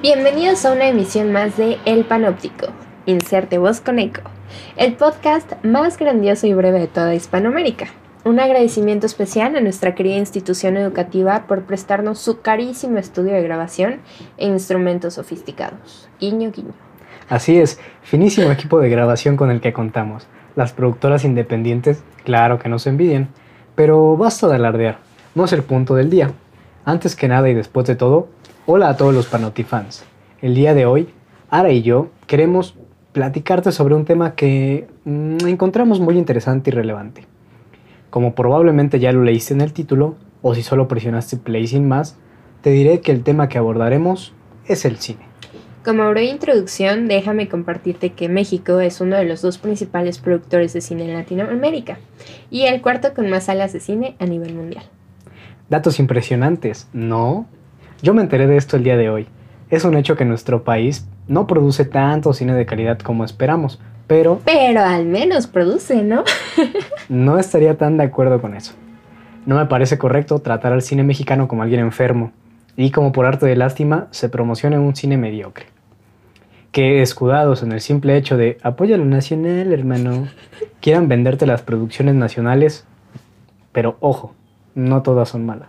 Bienvenidos 0.00 0.64
a 0.64 0.72
una 0.72 0.88
emisión 0.88 1.30
más 1.30 1.58
de 1.58 1.76
El 1.84 2.06
Panóptico, 2.06 2.68
Inserte 3.04 3.58
Voz 3.58 3.82
con 3.82 3.98
Eco, 3.98 4.22
el 4.76 4.94
podcast 4.94 5.62
más 5.62 5.98
grandioso 5.98 6.46
y 6.46 6.54
breve 6.54 6.80
de 6.80 6.86
toda 6.86 7.14
Hispanoamérica. 7.14 7.88
Un 8.24 8.40
agradecimiento 8.40 9.04
especial 9.04 9.56
a 9.56 9.60
nuestra 9.60 9.94
querida 9.94 10.16
institución 10.16 10.78
educativa 10.78 11.46
por 11.46 11.64
prestarnos 11.64 12.18
su 12.18 12.40
carísimo 12.40 12.96
estudio 12.96 13.34
de 13.34 13.42
grabación 13.42 14.00
e 14.38 14.46
instrumentos 14.46 15.14
sofisticados. 15.14 16.08
Guiño, 16.18 16.50
guiño. 16.50 16.72
Así 17.28 17.58
es, 17.58 17.78
finísimo 18.02 18.50
equipo 18.50 18.80
de 18.80 18.88
grabación 18.88 19.36
con 19.36 19.50
el 19.50 19.60
que 19.60 19.74
contamos. 19.74 20.26
Las 20.56 20.72
productoras 20.72 21.24
independientes, 21.24 22.02
claro 22.24 22.58
que 22.58 22.68
nos 22.68 22.86
envidian, 22.86 23.28
pero 23.74 24.16
basta 24.16 24.48
de 24.48 24.56
alardear, 24.56 24.98
no 25.34 25.44
es 25.44 25.52
el 25.52 25.62
punto 25.62 25.94
del 25.94 26.10
día. 26.10 26.30
Antes 26.84 27.16
que 27.16 27.28
nada 27.28 27.48
y 27.48 27.54
después 27.54 27.86
de 27.86 27.96
todo, 27.96 28.28
Hola 28.66 28.88
a 28.88 28.96
todos 28.96 29.12
los 29.12 29.26
Panotifans. 29.26 30.06
El 30.40 30.54
día 30.54 30.72
de 30.72 30.86
hoy, 30.86 31.10
Ara 31.50 31.70
y 31.70 31.82
yo 31.82 32.08
queremos 32.26 32.74
platicarte 33.12 33.72
sobre 33.72 33.94
un 33.94 34.06
tema 34.06 34.36
que 34.36 34.88
mm, 35.04 35.46
encontramos 35.46 36.00
muy 36.00 36.16
interesante 36.16 36.70
y 36.70 36.72
relevante. 36.72 37.26
Como 38.08 38.34
probablemente 38.34 39.00
ya 39.00 39.12
lo 39.12 39.22
leíste 39.22 39.52
en 39.52 39.60
el 39.60 39.74
título, 39.74 40.14
o 40.40 40.54
si 40.54 40.62
solo 40.62 40.88
presionaste 40.88 41.36
play 41.36 41.66
sin 41.66 41.86
más, 41.86 42.16
te 42.62 42.70
diré 42.70 43.02
que 43.02 43.12
el 43.12 43.22
tema 43.22 43.50
que 43.50 43.58
abordaremos 43.58 44.32
es 44.66 44.86
el 44.86 44.96
cine. 44.96 45.26
Como 45.84 46.08
breve 46.08 46.30
introducción, 46.30 47.08
déjame 47.08 47.50
compartirte 47.50 48.12
que 48.12 48.30
México 48.30 48.80
es 48.80 49.02
uno 49.02 49.16
de 49.16 49.26
los 49.26 49.42
dos 49.42 49.58
principales 49.58 50.16
productores 50.16 50.72
de 50.72 50.80
cine 50.80 51.04
en 51.04 51.12
Latinoamérica 51.12 51.98
y 52.50 52.62
el 52.62 52.80
cuarto 52.80 53.12
con 53.12 53.28
más 53.28 53.44
salas 53.44 53.74
de 53.74 53.80
cine 53.80 54.16
a 54.18 54.24
nivel 54.24 54.54
mundial. 54.54 54.84
Datos 55.68 56.00
impresionantes, 56.00 56.88
¿no? 56.94 57.46
Yo 58.00 58.14
me 58.14 58.22
enteré 58.22 58.46
de 58.46 58.56
esto 58.56 58.78
el 58.78 58.82
día 58.82 58.96
de 58.96 59.10
hoy. 59.10 59.26
Es 59.68 59.84
un 59.84 59.94
hecho 59.94 60.16
que 60.16 60.24
nuestro 60.24 60.64
país 60.64 61.06
no 61.28 61.46
produce 61.46 61.84
tanto 61.84 62.32
cine 62.32 62.54
de 62.54 62.64
calidad 62.64 62.98
como 63.00 63.22
esperamos, 63.22 63.78
pero... 64.06 64.40
Pero 64.46 64.80
al 64.80 65.04
menos 65.04 65.46
produce, 65.46 66.02
¿no? 66.02 66.24
no 67.10 67.38
estaría 67.38 67.76
tan 67.76 67.98
de 67.98 68.04
acuerdo 68.04 68.40
con 68.40 68.54
eso. 68.54 68.72
No 69.44 69.56
me 69.56 69.66
parece 69.66 69.98
correcto 69.98 70.38
tratar 70.38 70.72
al 70.72 70.80
cine 70.80 71.02
mexicano 71.02 71.46
como 71.46 71.62
alguien 71.62 71.80
enfermo 71.80 72.32
y 72.74 72.90
como 72.90 73.12
por 73.12 73.26
arte 73.26 73.44
de 73.44 73.56
lástima 73.56 74.08
se 74.12 74.30
promocione 74.30 74.78
un 74.78 74.96
cine 74.96 75.18
mediocre. 75.18 75.73
Que 76.74 77.02
escudados 77.02 77.62
en 77.62 77.70
el 77.70 77.80
simple 77.80 78.16
hecho 78.16 78.36
de 78.36 78.58
apoya 78.62 78.96
lo 78.96 79.04
nacional, 79.04 79.72
hermano, 79.72 80.26
quieran 80.80 81.06
venderte 81.06 81.46
las 81.46 81.62
producciones 81.62 82.16
nacionales, 82.16 82.84
pero 83.70 83.96
ojo, 84.00 84.34
no 84.74 85.02
todas 85.04 85.28
son 85.28 85.46
malas. 85.46 85.68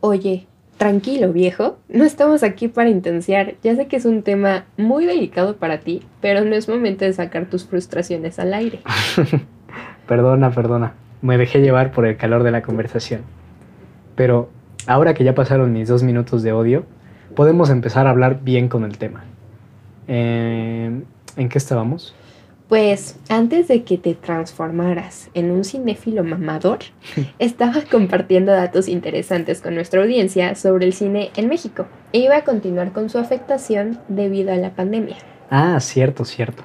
Oye, 0.00 0.46
Tranquilo, 0.78 1.32
viejo, 1.32 1.76
no 1.88 2.04
estamos 2.04 2.44
aquí 2.44 2.68
para 2.68 2.88
intenciar. 2.88 3.56
Ya 3.64 3.74
sé 3.74 3.88
que 3.88 3.96
es 3.96 4.04
un 4.04 4.22
tema 4.22 4.64
muy 4.76 5.06
delicado 5.06 5.56
para 5.56 5.80
ti, 5.80 6.04
pero 6.20 6.44
no 6.44 6.54
es 6.54 6.68
momento 6.68 7.04
de 7.04 7.12
sacar 7.12 7.46
tus 7.46 7.66
frustraciones 7.66 8.38
al 8.38 8.54
aire. 8.54 8.78
perdona, 10.06 10.52
perdona. 10.52 10.94
Me 11.20 11.36
dejé 11.36 11.60
llevar 11.60 11.90
por 11.90 12.06
el 12.06 12.16
calor 12.16 12.44
de 12.44 12.52
la 12.52 12.62
conversación. 12.62 13.22
Pero 14.14 14.50
ahora 14.86 15.14
que 15.14 15.24
ya 15.24 15.34
pasaron 15.34 15.72
mis 15.72 15.88
dos 15.88 16.04
minutos 16.04 16.44
de 16.44 16.52
odio, 16.52 16.84
podemos 17.34 17.70
empezar 17.70 18.06
a 18.06 18.10
hablar 18.10 18.38
bien 18.44 18.68
con 18.68 18.84
el 18.84 18.96
tema. 18.96 19.24
Eh, 20.08 21.02
¿En 21.36 21.48
qué 21.48 21.58
estábamos? 21.58 22.14
Pues 22.68 23.18
antes 23.30 23.66
de 23.68 23.82
que 23.82 23.96
te 23.96 24.14
transformaras 24.14 25.30
en 25.32 25.50
un 25.50 25.64
cinéfilo 25.64 26.22
mamador, 26.22 26.80
estaba 27.38 27.80
compartiendo 27.90 28.52
datos 28.52 28.88
interesantes 28.88 29.62
con 29.62 29.74
nuestra 29.74 30.02
audiencia 30.02 30.54
sobre 30.54 30.84
el 30.84 30.92
cine 30.92 31.30
en 31.36 31.48
México 31.48 31.86
e 32.12 32.18
iba 32.18 32.36
a 32.36 32.44
continuar 32.44 32.92
con 32.92 33.08
su 33.08 33.18
afectación 33.18 33.98
debido 34.08 34.52
a 34.52 34.56
la 34.56 34.74
pandemia. 34.74 35.16
Ah, 35.50 35.78
cierto, 35.80 36.26
cierto. 36.26 36.62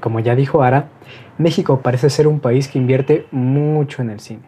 Como 0.00 0.20
ya 0.20 0.36
dijo 0.36 0.62
Ara, 0.62 0.90
México 1.38 1.80
parece 1.80 2.08
ser 2.10 2.28
un 2.28 2.38
país 2.38 2.68
que 2.68 2.78
invierte 2.78 3.26
mucho 3.32 4.02
en 4.02 4.10
el 4.10 4.20
cine. 4.20 4.42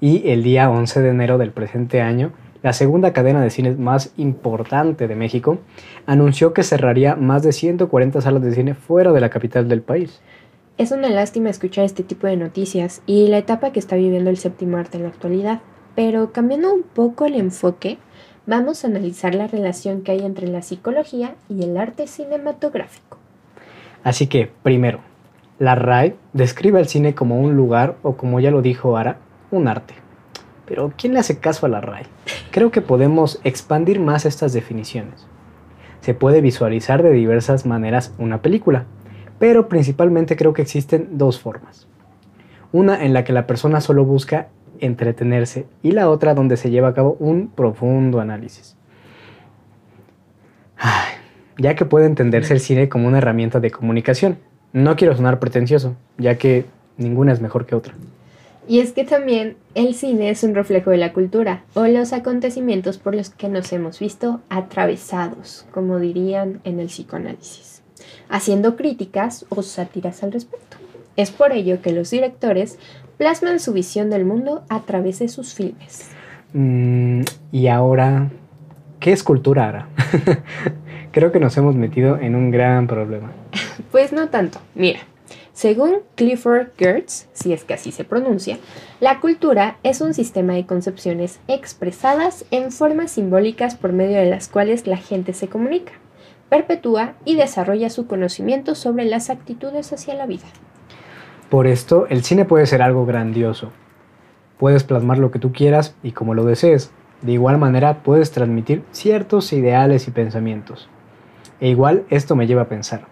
Y 0.00 0.30
el 0.30 0.42
día 0.42 0.70
11 0.70 1.00
de 1.02 1.10
enero 1.10 1.36
del 1.36 1.52
presente 1.52 2.00
año, 2.00 2.32
la 2.62 2.72
segunda 2.72 3.12
cadena 3.12 3.42
de 3.42 3.50
cines 3.50 3.78
más 3.78 4.12
importante 4.16 5.08
de 5.08 5.16
México, 5.16 5.58
anunció 6.06 6.52
que 6.52 6.62
cerraría 6.62 7.16
más 7.16 7.42
de 7.42 7.52
140 7.52 8.20
salas 8.20 8.42
de 8.42 8.54
cine 8.54 8.74
fuera 8.74 9.12
de 9.12 9.20
la 9.20 9.30
capital 9.30 9.68
del 9.68 9.82
país. 9.82 10.20
Es 10.78 10.90
una 10.90 11.10
lástima 11.10 11.50
escuchar 11.50 11.84
este 11.84 12.02
tipo 12.02 12.26
de 12.26 12.36
noticias 12.36 13.02
y 13.06 13.28
la 13.28 13.38
etapa 13.38 13.72
que 13.72 13.78
está 13.78 13.96
viviendo 13.96 14.30
el 14.30 14.38
séptimo 14.38 14.78
arte 14.78 14.96
en 14.96 15.02
la 15.02 15.10
actualidad, 15.10 15.60
pero 15.94 16.32
cambiando 16.32 16.72
un 16.72 16.82
poco 16.82 17.26
el 17.26 17.34
enfoque, 17.34 17.98
vamos 18.46 18.84
a 18.84 18.88
analizar 18.88 19.34
la 19.34 19.46
relación 19.46 20.02
que 20.02 20.12
hay 20.12 20.24
entre 20.24 20.48
la 20.48 20.62
psicología 20.62 21.34
y 21.48 21.62
el 21.62 21.76
arte 21.76 22.06
cinematográfico. 22.06 23.18
Así 24.02 24.26
que, 24.26 24.50
primero, 24.62 25.00
la 25.58 25.74
RAI 25.74 26.16
describe 26.32 26.80
el 26.80 26.88
cine 26.88 27.14
como 27.14 27.38
un 27.38 27.54
lugar 27.54 27.96
o 28.02 28.16
como 28.16 28.40
ya 28.40 28.50
lo 28.50 28.62
dijo 28.62 28.96
Ara, 28.96 29.18
un 29.50 29.68
arte. 29.68 29.94
Pero 30.66 30.92
¿quién 30.96 31.12
le 31.12 31.20
hace 31.20 31.38
caso 31.38 31.66
a 31.66 31.68
la 31.68 31.80
RAI? 31.80 32.06
Creo 32.52 32.70
que 32.70 32.82
podemos 32.82 33.40
expandir 33.44 33.98
más 33.98 34.26
estas 34.26 34.52
definiciones. 34.52 35.26
Se 36.00 36.12
puede 36.12 36.42
visualizar 36.42 37.02
de 37.02 37.10
diversas 37.10 37.64
maneras 37.64 38.14
una 38.18 38.42
película, 38.42 38.84
pero 39.38 39.68
principalmente 39.68 40.36
creo 40.36 40.52
que 40.52 40.60
existen 40.60 41.08
dos 41.12 41.40
formas. 41.40 41.88
Una 42.70 43.04
en 43.04 43.14
la 43.14 43.24
que 43.24 43.32
la 43.32 43.46
persona 43.46 43.80
solo 43.80 44.04
busca 44.04 44.48
entretenerse 44.80 45.66
y 45.82 45.92
la 45.92 46.10
otra 46.10 46.34
donde 46.34 46.58
se 46.58 46.70
lleva 46.70 46.88
a 46.88 46.94
cabo 46.94 47.16
un 47.20 47.48
profundo 47.48 48.20
análisis. 48.20 48.76
ya 51.56 51.74
que 51.74 51.86
puede 51.86 52.04
entenderse 52.04 52.52
el 52.52 52.60
cine 52.60 52.90
como 52.90 53.08
una 53.08 53.18
herramienta 53.18 53.60
de 53.60 53.70
comunicación. 53.70 54.36
No 54.74 54.96
quiero 54.96 55.16
sonar 55.16 55.38
pretencioso, 55.38 55.96
ya 56.18 56.36
que 56.36 56.66
ninguna 56.98 57.32
es 57.32 57.40
mejor 57.40 57.64
que 57.64 57.74
otra. 57.74 57.94
Y 58.68 58.78
es 58.78 58.92
que 58.92 59.04
también 59.04 59.56
el 59.74 59.94
cine 59.94 60.30
es 60.30 60.44
un 60.44 60.54
reflejo 60.54 60.90
de 60.90 60.96
la 60.96 61.12
cultura 61.12 61.64
o 61.74 61.86
los 61.86 62.12
acontecimientos 62.12 62.98
por 62.98 63.14
los 63.14 63.30
que 63.30 63.48
nos 63.48 63.72
hemos 63.72 63.98
visto 63.98 64.40
atravesados, 64.48 65.66
como 65.72 65.98
dirían 65.98 66.60
en 66.64 66.78
el 66.78 66.86
psicoanálisis, 66.86 67.82
haciendo 68.28 68.76
críticas 68.76 69.46
o 69.48 69.62
sátiras 69.62 70.22
al 70.22 70.32
respecto. 70.32 70.76
Es 71.16 71.30
por 71.30 71.52
ello 71.52 71.82
que 71.82 71.92
los 71.92 72.10
directores 72.10 72.78
plasman 73.18 73.60
su 73.60 73.72
visión 73.72 74.10
del 74.10 74.24
mundo 74.24 74.62
a 74.68 74.80
través 74.80 75.18
de 75.18 75.28
sus 75.28 75.54
filmes. 75.54 76.10
Mm, 76.52 77.22
y 77.50 77.66
ahora, 77.66 78.30
¿qué 79.00 79.12
es 79.12 79.22
cultura 79.22 79.66
ahora? 79.66 79.88
Creo 81.12 81.32
que 81.32 81.40
nos 81.40 81.56
hemos 81.58 81.74
metido 81.74 82.18
en 82.18 82.34
un 82.34 82.50
gran 82.50 82.86
problema. 82.86 83.32
pues 83.90 84.12
no 84.12 84.28
tanto. 84.28 84.60
Mira, 84.74 85.00
según 85.52 86.00
Clifford 86.14 86.68
Geertz, 86.78 87.28
si 87.34 87.52
es 87.52 87.64
que 87.64 87.74
así 87.74 87.92
se 87.92 88.04
pronuncia, 88.04 88.58
la 89.00 89.20
cultura 89.20 89.76
es 89.82 90.00
un 90.00 90.14
sistema 90.14 90.54
de 90.54 90.64
concepciones 90.64 91.40
expresadas 91.46 92.46
en 92.50 92.72
formas 92.72 93.12
simbólicas 93.12 93.74
por 93.74 93.92
medio 93.92 94.16
de 94.16 94.30
las 94.30 94.48
cuales 94.48 94.86
la 94.86 94.96
gente 94.96 95.34
se 95.34 95.48
comunica, 95.48 95.92
perpetúa 96.48 97.14
y 97.26 97.36
desarrolla 97.36 97.90
su 97.90 98.06
conocimiento 98.06 98.74
sobre 98.74 99.04
las 99.04 99.28
actitudes 99.28 99.92
hacia 99.92 100.14
la 100.14 100.26
vida. 100.26 100.46
Por 101.50 101.66
esto, 101.66 102.06
el 102.08 102.24
cine 102.24 102.46
puede 102.46 102.64
ser 102.64 102.80
algo 102.80 103.04
grandioso. 103.04 103.72
Puedes 104.58 104.84
plasmar 104.84 105.18
lo 105.18 105.30
que 105.30 105.38
tú 105.38 105.52
quieras 105.52 105.94
y 106.02 106.12
como 106.12 106.32
lo 106.32 106.44
desees. 106.46 106.92
De 107.20 107.32
igual 107.32 107.58
manera, 107.58 108.02
puedes 108.02 108.30
transmitir 108.30 108.84
ciertos 108.90 109.52
ideales 109.52 110.08
y 110.08 110.12
pensamientos. 110.12 110.88
E 111.60 111.68
igual 111.68 112.04
esto 112.08 112.36
me 112.36 112.46
lleva 112.46 112.62
a 112.62 112.68
pensar. 112.68 113.11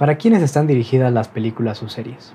¿Para 0.00 0.16
quiénes 0.16 0.42
están 0.42 0.66
dirigidas 0.66 1.12
las 1.12 1.28
películas 1.28 1.82
o 1.82 1.90
series? 1.90 2.32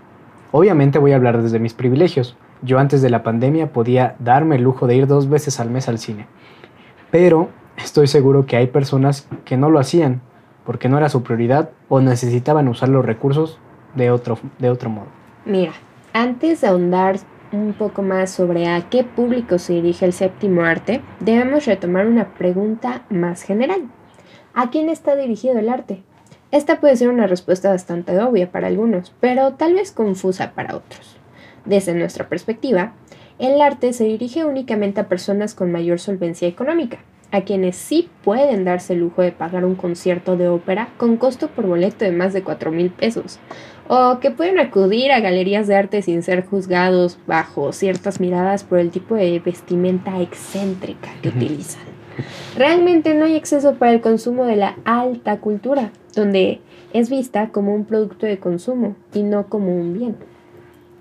Obviamente 0.51 0.99
voy 0.99 1.13
a 1.13 1.15
hablar 1.15 1.41
desde 1.41 1.57
mis 1.57 1.73
privilegios. 1.73 2.37
Yo 2.61 2.77
antes 2.77 3.01
de 3.01 3.09
la 3.09 3.23
pandemia 3.23 3.73
podía 3.73 4.15
darme 4.19 4.57
el 4.57 4.61
lujo 4.61 4.85
de 4.85 4.95
ir 4.95 5.07
dos 5.07 5.29
veces 5.29 5.59
al 5.59 5.71
mes 5.71 5.89
al 5.89 5.97
cine. 5.97 6.27
Pero 7.09 7.49
estoy 7.75 8.05
seguro 8.05 8.45
que 8.45 8.55
hay 8.55 8.67
personas 8.67 9.27
que 9.45 9.57
no 9.57 9.71
lo 9.71 9.79
hacían 9.79 10.21
porque 10.63 10.89
no 10.89 10.99
era 10.99 11.09
su 11.09 11.23
prioridad 11.23 11.71
o 11.89 12.01
necesitaban 12.01 12.67
usar 12.67 12.89
los 12.89 13.03
recursos 13.03 13.57
de 13.95 14.11
otro, 14.11 14.37
de 14.59 14.69
otro 14.69 14.91
modo. 14.91 15.07
Mira, 15.43 15.71
antes 16.13 16.61
de 16.61 16.67
ahondar 16.67 17.15
un 17.51 17.73
poco 17.73 18.03
más 18.03 18.29
sobre 18.29 18.67
a 18.67 18.91
qué 18.91 19.03
público 19.03 19.57
se 19.57 19.73
dirige 19.73 20.05
el 20.05 20.13
séptimo 20.13 20.61
arte, 20.61 21.01
debemos 21.19 21.65
retomar 21.65 22.05
una 22.05 22.35
pregunta 22.35 23.05
más 23.09 23.41
general. 23.41 23.89
¿A 24.53 24.69
quién 24.69 24.87
está 24.87 25.15
dirigido 25.15 25.57
el 25.57 25.69
arte? 25.69 26.03
Esta 26.51 26.79
puede 26.79 26.95
ser 26.95 27.09
una 27.09 27.27
respuesta 27.27 27.69
bastante 27.69 28.17
obvia 28.19 28.51
para 28.51 28.67
algunos, 28.67 29.13
pero 29.19 29.53
tal 29.53 29.73
vez 29.73 29.91
confusa 29.91 30.53
para 30.53 30.75
otros. 30.75 31.17
Desde 31.65 31.93
nuestra 31.93 32.29
perspectiva, 32.29 32.93
el 33.39 33.59
arte 33.59 33.91
se 33.91 34.05
dirige 34.05 34.45
únicamente 34.45 35.01
a 35.01 35.09
personas 35.09 35.55
con 35.55 35.71
mayor 35.71 35.99
solvencia 35.99 36.47
económica, 36.47 36.99
a 37.31 37.41
quienes 37.41 37.75
sí 37.75 38.09
pueden 38.23 38.63
darse 38.63 38.93
el 38.93 38.99
lujo 38.99 39.21
de 39.21 39.31
pagar 39.31 39.65
un 39.65 39.75
concierto 39.75 40.37
de 40.37 40.47
ópera 40.47 40.89
con 40.97 41.17
costo 41.17 41.49
por 41.49 41.65
boleto 41.65 42.05
de 42.05 42.11
más 42.11 42.33
de 42.33 42.43
4 42.43 42.71
mil 42.71 42.91
pesos, 42.91 43.39
o 43.87 44.19
que 44.19 44.31
pueden 44.31 44.59
acudir 44.59 45.11
a 45.11 45.19
galerías 45.19 45.67
de 45.67 45.75
arte 45.75 46.01
sin 46.01 46.23
ser 46.23 46.45
juzgados 46.45 47.17
bajo 47.27 47.73
ciertas 47.73 48.19
miradas 48.19 48.63
por 48.63 48.79
el 48.79 48.91
tipo 48.91 49.15
de 49.15 49.39
vestimenta 49.39 50.21
excéntrica 50.21 51.09
que 51.21 51.29
utilizan. 51.29 51.94
Realmente 52.57 53.13
no 53.13 53.25
hay 53.25 53.35
acceso 53.35 53.75
para 53.75 53.91
el 53.91 54.01
consumo 54.01 54.45
de 54.45 54.55
la 54.55 54.75
alta 54.85 55.37
cultura, 55.39 55.91
donde 56.15 56.61
es 56.93 57.09
vista 57.09 57.49
como 57.49 57.73
un 57.73 57.85
producto 57.85 58.25
de 58.25 58.39
consumo 58.39 58.95
y 59.13 59.23
no 59.23 59.47
como 59.47 59.75
un 59.75 59.93
bien. 59.93 60.15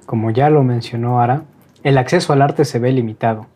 Como 0.07 0.31
ya 0.31 0.51
lo 0.51 0.63
mencionó 0.63 1.21
Ara, 1.21 1.45
el 1.83 1.99
acceso 1.99 2.33
al 2.33 2.43
arte 2.43 2.65
se 2.65 2.79
ve 2.79 2.93
limitado. 2.93 3.47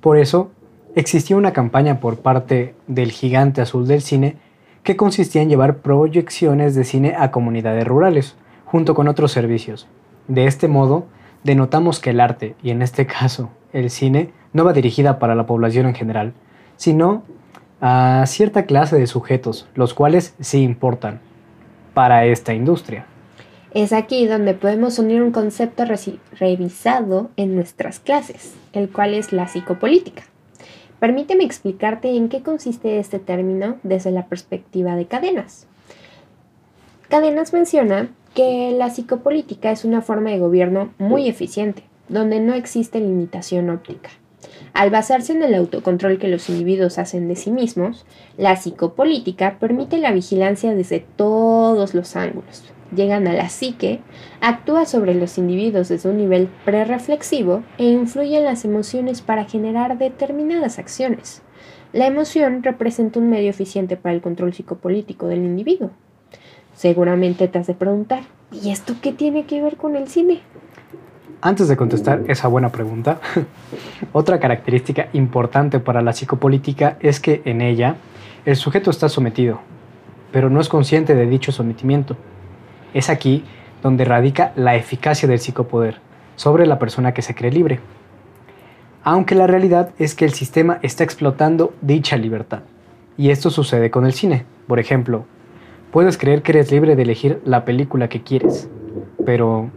Por 0.00 0.18
eso, 0.18 0.50
existía 0.94 1.36
una 1.36 1.52
campaña 1.52 2.00
por 2.00 2.18
parte 2.18 2.74
del 2.86 3.12
gigante 3.12 3.60
azul 3.60 3.86
del 3.86 4.00
cine 4.00 4.36
que 4.82 4.96
consistía 4.96 5.42
en 5.42 5.48
llevar 5.48 5.78
proyecciones 5.78 6.74
de 6.74 6.84
cine 6.84 7.14
a 7.18 7.30
comunidades 7.30 7.86
rurales, 7.86 8.36
junto 8.64 8.94
con 8.94 9.08
otros 9.08 9.32
servicios. 9.32 9.88
De 10.28 10.46
este 10.46 10.68
modo, 10.68 11.06
denotamos 11.42 12.00
que 12.00 12.10
el 12.10 12.20
arte, 12.20 12.54
y 12.62 12.70
en 12.70 12.82
este 12.82 13.06
caso 13.18 13.50
el 13.72 13.90
cine, 13.90 14.30
no 14.52 14.64
va 14.64 14.72
dirigida 14.72 15.18
para 15.18 15.34
la 15.34 15.46
población 15.46 15.86
en 15.86 15.94
general, 15.94 16.32
sino 16.76 17.22
a 17.80 18.24
cierta 18.26 18.64
clase 18.64 18.96
de 18.98 19.06
sujetos, 19.06 19.66
los 19.74 19.94
cuales 19.94 20.34
sí 20.40 20.62
importan 20.62 21.20
para 21.94 22.26
esta 22.26 22.54
industria. 22.54 23.06
Es 23.74 23.92
aquí 23.92 24.26
donde 24.26 24.54
podemos 24.54 24.98
unir 24.98 25.22
un 25.22 25.32
concepto 25.32 25.84
revisado 26.38 27.30
en 27.36 27.54
nuestras 27.54 28.00
clases, 28.00 28.54
el 28.72 28.90
cual 28.90 29.12
es 29.12 29.32
la 29.32 29.48
psicopolítica. 29.48 30.22
Permíteme 30.98 31.44
explicarte 31.44 32.16
en 32.16 32.30
qué 32.30 32.42
consiste 32.42 32.98
este 32.98 33.18
término 33.18 33.76
desde 33.82 34.10
la 34.10 34.26
perspectiva 34.26 34.96
de 34.96 35.06
Cadenas. 35.06 35.66
Cadenas 37.08 37.52
menciona 37.52 38.08
que 38.34 38.72
la 38.76 38.90
psicopolítica 38.90 39.70
es 39.70 39.84
una 39.84 40.00
forma 40.00 40.30
de 40.30 40.38
gobierno 40.38 40.90
muy 40.98 41.28
eficiente, 41.28 41.82
donde 42.08 42.40
no 42.40 42.54
existe 42.54 42.98
limitación 42.98 43.68
óptica. 43.70 44.10
Al 44.76 44.90
basarse 44.90 45.32
en 45.32 45.42
el 45.42 45.54
autocontrol 45.54 46.18
que 46.18 46.28
los 46.28 46.50
individuos 46.50 46.98
hacen 46.98 47.28
de 47.28 47.36
sí 47.36 47.50
mismos, 47.50 48.04
la 48.36 48.56
psicopolítica 48.56 49.58
permite 49.58 49.96
la 49.96 50.12
vigilancia 50.12 50.74
desde 50.74 51.00
todos 51.00 51.94
los 51.94 52.14
ángulos. 52.14 52.62
Llegan 52.94 53.26
a 53.26 53.32
la 53.32 53.48
psique, 53.48 54.00
actúa 54.42 54.84
sobre 54.84 55.14
los 55.14 55.38
individuos 55.38 55.88
desde 55.88 56.10
un 56.10 56.18
nivel 56.18 56.50
prereflexivo 56.66 57.62
e 57.78 57.84
influye 57.86 58.36
en 58.36 58.44
las 58.44 58.66
emociones 58.66 59.22
para 59.22 59.46
generar 59.46 59.96
determinadas 59.96 60.78
acciones. 60.78 61.40
La 61.94 62.06
emoción 62.06 62.62
representa 62.62 63.18
un 63.18 63.30
medio 63.30 63.48
eficiente 63.48 63.96
para 63.96 64.14
el 64.14 64.20
control 64.20 64.52
psicopolítico 64.52 65.26
del 65.26 65.38
individuo. 65.38 65.90
Seguramente 66.74 67.48
te 67.48 67.58
has 67.58 67.66
de 67.66 67.72
preguntar, 67.72 68.24
¿y 68.52 68.72
esto 68.72 68.96
qué 69.00 69.12
tiene 69.12 69.46
que 69.46 69.62
ver 69.62 69.78
con 69.78 69.96
el 69.96 70.06
cine? 70.08 70.42
Antes 71.40 71.68
de 71.68 71.76
contestar 71.76 72.22
esa 72.28 72.48
buena 72.48 72.70
pregunta, 72.70 73.20
otra 74.12 74.40
característica 74.40 75.08
importante 75.12 75.80
para 75.80 76.02
la 76.02 76.12
psicopolítica 76.12 76.96
es 77.00 77.20
que 77.20 77.42
en 77.44 77.60
ella 77.60 77.96
el 78.44 78.56
sujeto 78.56 78.90
está 78.90 79.08
sometido, 79.08 79.60
pero 80.32 80.50
no 80.50 80.60
es 80.60 80.68
consciente 80.68 81.14
de 81.14 81.26
dicho 81.26 81.52
sometimiento. 81.52 82.16
Es 82.94 83.10
aquí 83.10 83.44
donde 83.82 84.04
radica 84.04 84.52
la 84.56 84.76
eficacia 84.76 85.28
del 85.28 85.40
psicopoder 85.40 86.00
sobre 86.36 86.66
la 86.66 86.78
persona 86.78 87.12
que 87.12 87.22
se 87.22 87.34
cree 87.34 87.50
libre. 87.50 87.80
Aunque 89.02 89.34
la 89.34 89.46
realidad 89.46 89.90
es 89.98 90.14
que 90.14 90.24
el 90.24 90.32
sistema 90.32 90.78
está 90.82 91.04
explotando 91.04 91.74
dicha 91.80 92.16
libertad. 92.16 92.62
Y 93.16 93.30
esto 93.30 93.50
sucede 93.50 93.90
con 93.90 94.04
el 94.04 94.12
cine. 94.12 94.44
Por 94.66 94.80
ejemplo, 94.80 95.26
Puedes 95.96 96.18
creer 96.18 96.42
que 96.42 96.52
eres 96.52 96.70
libre 96.70 96.94
de 96.94 97.02
elegir 97.04 97.40
la 97.46 97.64
película 97.64 98.08
que 98.08 98.20
quieres, 98.22 98.68
pero 99.24 99.70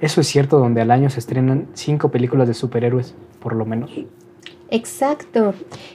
eso 0.00 0.20
es 0.20 0.26
cierto 0.26 0.58
donde 0.58 0.80
al 0.80 0.90
año 0.90 1.10
se 1.10 1.20
estrenan 1.20 1.68
cinco 1.74 2.10
películas 2.10 2.48
de 2.48 2.54
superhéroes, 2.54 3.14
por 3.40 3.54
lo 3.54 3.64
menos. 3.64 3.90
Exacto. 4.70 5.54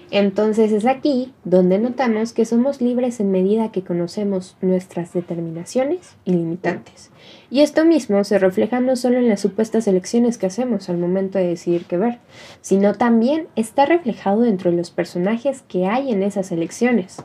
Entonces 0.10 0.72
es 0.72 0.86
aquí 0.86 1.32
donde 1.44 1.78
notamos 1.78 2.34
que 2.34 2.46
somos 2.46 2.82
libres 2.82 3.20
en 3.20 3.32
medida 3.32 3.72
que 3.72 3.84
conocemos 3.84 4.58
nuestras 4.62 5.14
determinaciones 5.14 6.16
y 6.26 6.34
limitantes. 6.34 7.12
Y 7.52 7.62
esto 7.62 7.86
mismo 7.86 8.24
se 8.24 8.40
refleja 8.40 8.80
no 8.80 8.96
solo 8.96 9.18
en 9.18 9.30
las 9.30 9.42
supuestas 9.42 9.88
elecciones 9.88 10.38
que 10.40 10.48
hacemos 10.48 10.90
al 10.90 10.98
momento 10.98 11.38
de 11.38 11.48
decidir 11.48 11.86
qué 11.86 11.98
ver, 11.98 12.18
sino 12.62 12.96
también 12.96 13.48
está 13.56 13.86
reflejado 13.86 14.42
dentro 14.42 14.72
de 14.72 14.78
los 14.78 14.90
personajes 14.90 15.62
que 15.68 15.86
hay 15.86 16.12
en 16.12 16.24
esas 16.24 16.52
elecciones. 16.52 17.24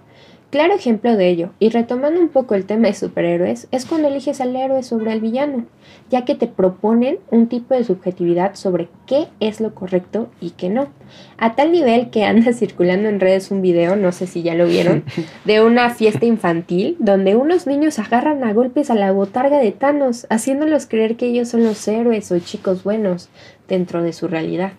Claro 0.51 0.73
ejemplo 0.73 1.15
de 1.15 1.29
ello, 1.29 1.51
y 1.59 1.69
retomando 1.69 2.19
un 2.19 2.31
poco 2.31 2.55
el 2.55 2.65
tema 2.65 2.89
de 2.89 2.95
superhéroes, 2.95 3.69
es 3.71 3.85
cuando 3.85 4.09
eliges 4.09 4.41
al 4.41 4.57
héroe 4.57 4.83
sobre 4.83 5.13
el 5.13 5.21
villano, 5.21 5.67
ya 6.09 6.25
que 6.25 6.35
te 6.35 6.47
proponen 6.47 7.19
un 7.31 7.49
tipo 7.49 7.75
de 7.75 7.85
subjetividad 7.85 8.55
sobre 8.55 8.89
qué 9.07 9.27
es 9.41 9.61
lo 9.61 9.75
correcto 9.75 10.31
y 10.41 10.53
qué 10.53 10.71
no. 10.71 10.89
A 11.37 11.55
tal 11.55 11.71
nivel 11.71 12.09
que 12.09 12.25
anda 12.25 12.53
circulando 12.55 13.11
en 13.11 13.21
redes 13.21 13.51
un 13.51 13.61
video, 13.61 13.95
no 13.97 14.11
sé 14.11 14.27
si 14.27 14.43
ya 14.43 14.55
lo 14.55 14.65
vieron, 14.67 15.05
de 15.45 15.61
una 15.61 15.91
fiesta 15.91 16.25
infantil 16.25 16.97
donde 16.99 17.37
unos 17.37 17.67
niños 17.67 17.99
agarran 17.99 18.43
a 18.43 18.55
golpes 18.55 18.91
a 18.91 18.95
la 18.95 19.13
botarga 19.13 19.59
de 19.59 19.73
Thanos, 19.73 20.27
haciéndolos 20.31 20.87
creer 20.87 21.17
que 21.17 21.27
ellos 21.27 21.49
son 21.49 21.63
los 21.63 21.87
héroes 21.87 22.33
o 22.33 22.39
chicos 22.39 22.85
buenos 22.85 23.29
dentro 23.69 24.03
de 24.03 24.15
su 24.15 24.29
realidad. 24.29 24.73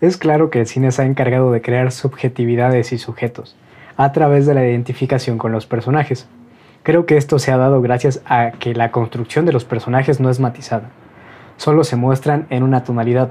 Es 0.00 0.16
claro 0.16 0.48
que 0.48 0.60
el 0.60 0.66
cine 0.68 0.92
se 0.92 1.02
ha 1.02 1.06
encargado 1.06 1.50
de 1.50 1.60
crear 1.60 1.90
subjetividades 1.90 2.92
y 2.92 2.98
sujetos 2.98 3.56
a 4.00 4.12
través 4.12 4.46
de 4.46 4.54
la 4.54 4.66
identificación 4.66 5.36
con 5.36 5.52
los 5.52 5.66
personajes. 5.66 6.26
Creo 6.82 7.04
que 7.04 7.18
esto 7.18 7.38
se 7.38 7.52
ha 7.52 7.58
dado 7.58 7.82
gracias 7.82 8.22
a 8.24 8.52
que 8.52 8.74
la 8.74 8.90
construcción 8.90 9.44
de 9.44 9.52
los 9.52 9.66
personajes 9.66 10.20
no 10.20 10.30
es 10.30 10.40
matizada, 10.40 10.88
solo 11.58 11.84
se 11.84 11.96
muestran 11.96 12.46
en 12.48 12.62
una 12.62 12.82
tonalidad, 12.82 13.28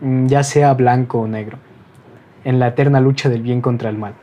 mm, 0.00 0.26
ya 0.28 0.42
sea 0.42 0.72
blanco 0.72 1.20
o 1.20 1.26
negro, 1.26 1.58
en 2.44 2.58
la 2.58 2.68
eterna 2.68 2.98
lucha 2.98 3.28
del 3.28 3.42
bien 3.42 3.60
contra 3.60 3.90
el 3.90 3.98
mal. 3.98 4.14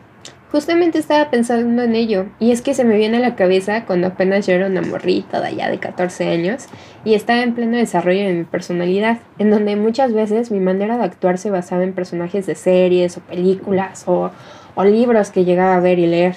Justamente 0.52 0.98
estaba 0.98 1.30
pensando 1.30 1.84
en 1.84 1.94
ello, 1.94 2.26
y 2.40 2.52
es 2.52 2.64
que 2.64 2.74
se 2.74 2.86
me 2.86 2.98
viene 2.98 3.18
a 3.18 3.20
la 3.20 3.36
cabeza 3.36 3.86
cuando 3.86 4.08
apenas 4.08 4.48
yo 4.48 4.54
era 4.54 4.66
una 4.66 4.82
morrita 4.82 5.42
de 5.42 5.48
allá 5.50 5.70
de 5.70 5.78
14 5.78 6.28
años 6.28 6.66
y 7.06 7.14
estaba 7.14 7.44
en 7.44 7.54
pleno 7.54 7.78
desarrollo 7.78 8.26
de 8.26 8.34
mi 8.34 8.44
personalidad, 8.46 9.20
en 9.38 9.52
donde 9.52 9.76
muchas 9.76 10.12
veces 10.12 10.50
mi 10.50 10.60
manera 10.60 10.98
de 10.98 11.04
actuar 11.04 11.38
se 11.38 11.52
basaba 11.52 11.84
en 11.84 11.94
personajes 11.94 12.48
de 12.48 12.56
series 12.56 13.18
o 13.18 13.22
películas 13.22 14.06
o, 14.08 14.32
o 14.76 14.84
libros 14.84 15.32
que 15.32 15.46
llegaba 15.46 15.76
a 15.76 15.80
ver 15.80 16.00
y 16.00 16.08
leer. 16.08 16.36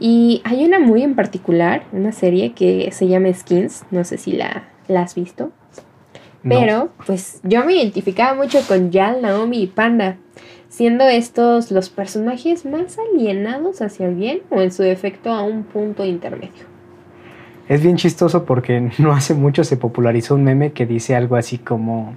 Y 0.00 0.42
hay 0.44 0.64
una 0.64 0.78
muy 0.78 1.02
en 1.02 1.14
particular, 1.14 1.84
una 1.92 2.12
serie 2.12 2.52
que 2.52 2.90
se 2.92 3.08
llama 3.08 3.32
Skins, 3.32 3.84
no 3.90 4.04
sé 4.04 4.18
si 4.18 4.32
la, 4.32 4.68
la 4.88 5.02
has 5.02 5.14
visto. 5.14 5.52
Pero, 6.42 6.88
pues 7.06 7.40
yo 7.44 7.64
me 7.64 7.74
identificaba 7.74 8.34
mucho 8.34 8.58
con 8.66 8.90
Yal, 8.90 9.22
Naomi 9.22 9.62
y 9.62 9.66
Panda, 9.68 10.16
siendo 10.68 11.04
estos 11.04 11.70
los 11.70 11.88
personajes 11.88 12.64
más 12.64 12.98
alienados 12.98 13.80
hacia 13.80 14.06
el 14.06 14.16
bien 14.16 14.40
o 14.50 14.60
en 14.60 14.72
su 14.72 14.82
defecto 14.82 15.30
a 15.30 15.42
un 15.42 15.62
punto 15.62 16.04
intermedio. 16.04 16.64
Es 17.68 17.80
bien 17.80 17.96
chistoso 17.96 18.44
porque 18.44 18.90
no 18.98 19.12
hace 19.12 19.34
mucho 19.34 19.62
se 19.62 19.76
popularizó 19.76 20.34
un 20.34 20.44
meme 20.44 20.72
que 20.72 20.84
dice 20.84 21.14
algo 21.14 21.36
así 21.36 21.58
como, 21.58 22.16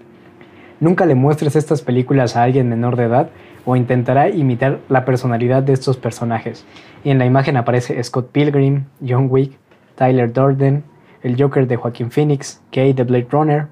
nunca 0.80 1.06
le 1.06 1.14
muestres 1.14 1.56
estas 1.56 1.82
películas 1.82 2.36
a 2.36 2.44
alguien 2.44 2.68
menor 2.68 2.96
de 2.96 3.04
edad 3.04 3.30
o 3.66 3.76
intentará 3.76 4.30
imitar 4.30 4.80
la 4.90 5.06
personalidad 5.06 5.64
de 5.64 5.74
estos 5.74 5.98
personajes. 5.98 6.66
Y 7.04 7.10
en 7.10 7.18
la 7.18 7.26
imagen 7.26 7.58
aparece 7.58 8.02
Scott 8.04 8.30
Pilgrim, 8.32 8.86
John 9.06 9.28
Wick, 9.30 9.58
Tyler 9.96 10.32
Durden, 10.32 10.84
el 11.24 11.42
Joker 11.42 11.68
de 11.68 11.76
Joaquin 11.76 12.12
Phoenix, 12.12 12.62
Kay 12.72 12.94
de 12.94 13.04
Blade 13.04 13.28
Runner, 13.32 13.68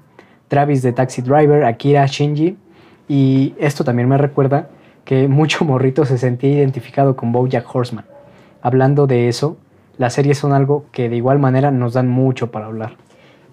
Travis 0.48 0.82
de 0.82 0.92
Taxi 0.92 1.22
Driver, 1.22 1.64
Akira 1.64 2.06
Shinji. 2.06 2.56
Y 3.08 3.54
esto 3.58 3.84
también 3.84 4.08
me 4.08 4.18
recuerda 4.18 4.68
que 5.04 5.28
mucho 5.28 5.64
morrito 5.64 6.04
se 6.04 6.18
sentía 6.18 6.50
identificado 6.50 7.14
con 7.16 7.32
Bojack 7.32 7.72
Horseman. 7.72 8.04
Hablando 8.62 9.06
de 9.06 9.28
eso, 9.28 9.58
las 9.98 10.14
series 10.14 10.38
son 10.38 10.52
algo 10.52 10.86
que 10.90 11.08
de 11.08 11.16
igual 11.16 11.38
manera 11.38 11.70
nos 11.70 11.92
dan 11.92 12.08
mucho 12.08 12.50
para 12.50 12.66
hablar. 12.66 12.96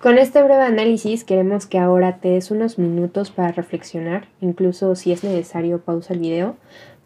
Con 0.02 0.18
este 0.18 0.42
breve 0.42 0.64
análisis 0.64 1.24
queremos 1.24 1.68
que 1.68 1.78
ahora 1.78 2.18
te 2.18 2.30
des 2.30 2.50
unos 2.50 2.80
minutos 2.80 3.30
para 3.30 3.52
reflexionar, 3.52 4.28
incluso 4.42 4.96
si 4.96 5.12
es 5.12 5.24
necesario 5.24 5.80
pausa 5.80 6.16
el 6.16 6.20
video, 6.22 6.56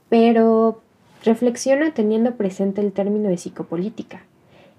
pero 0.08 0.82
reflexiona 1.25 1.94
teniendo 1.94 2.36
presente 2.36 2.80
el 2.80 2.94
término 2.94 3.28
de 3.28 3.36
psicopolítica 3.36 4.22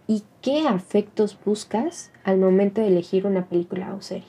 y 0.06 0.22
qué 0.40 0.66
afectos 0.66 1.36
buscas 1.44 2.10
al 2.24 2.38
momento 2.38 2.80
de 2.80 2.86
elegir 2.86 3.26
una 3.26 3.44
película 3.44 3.94
o 3.94 4.00
serie. 4.00 4.24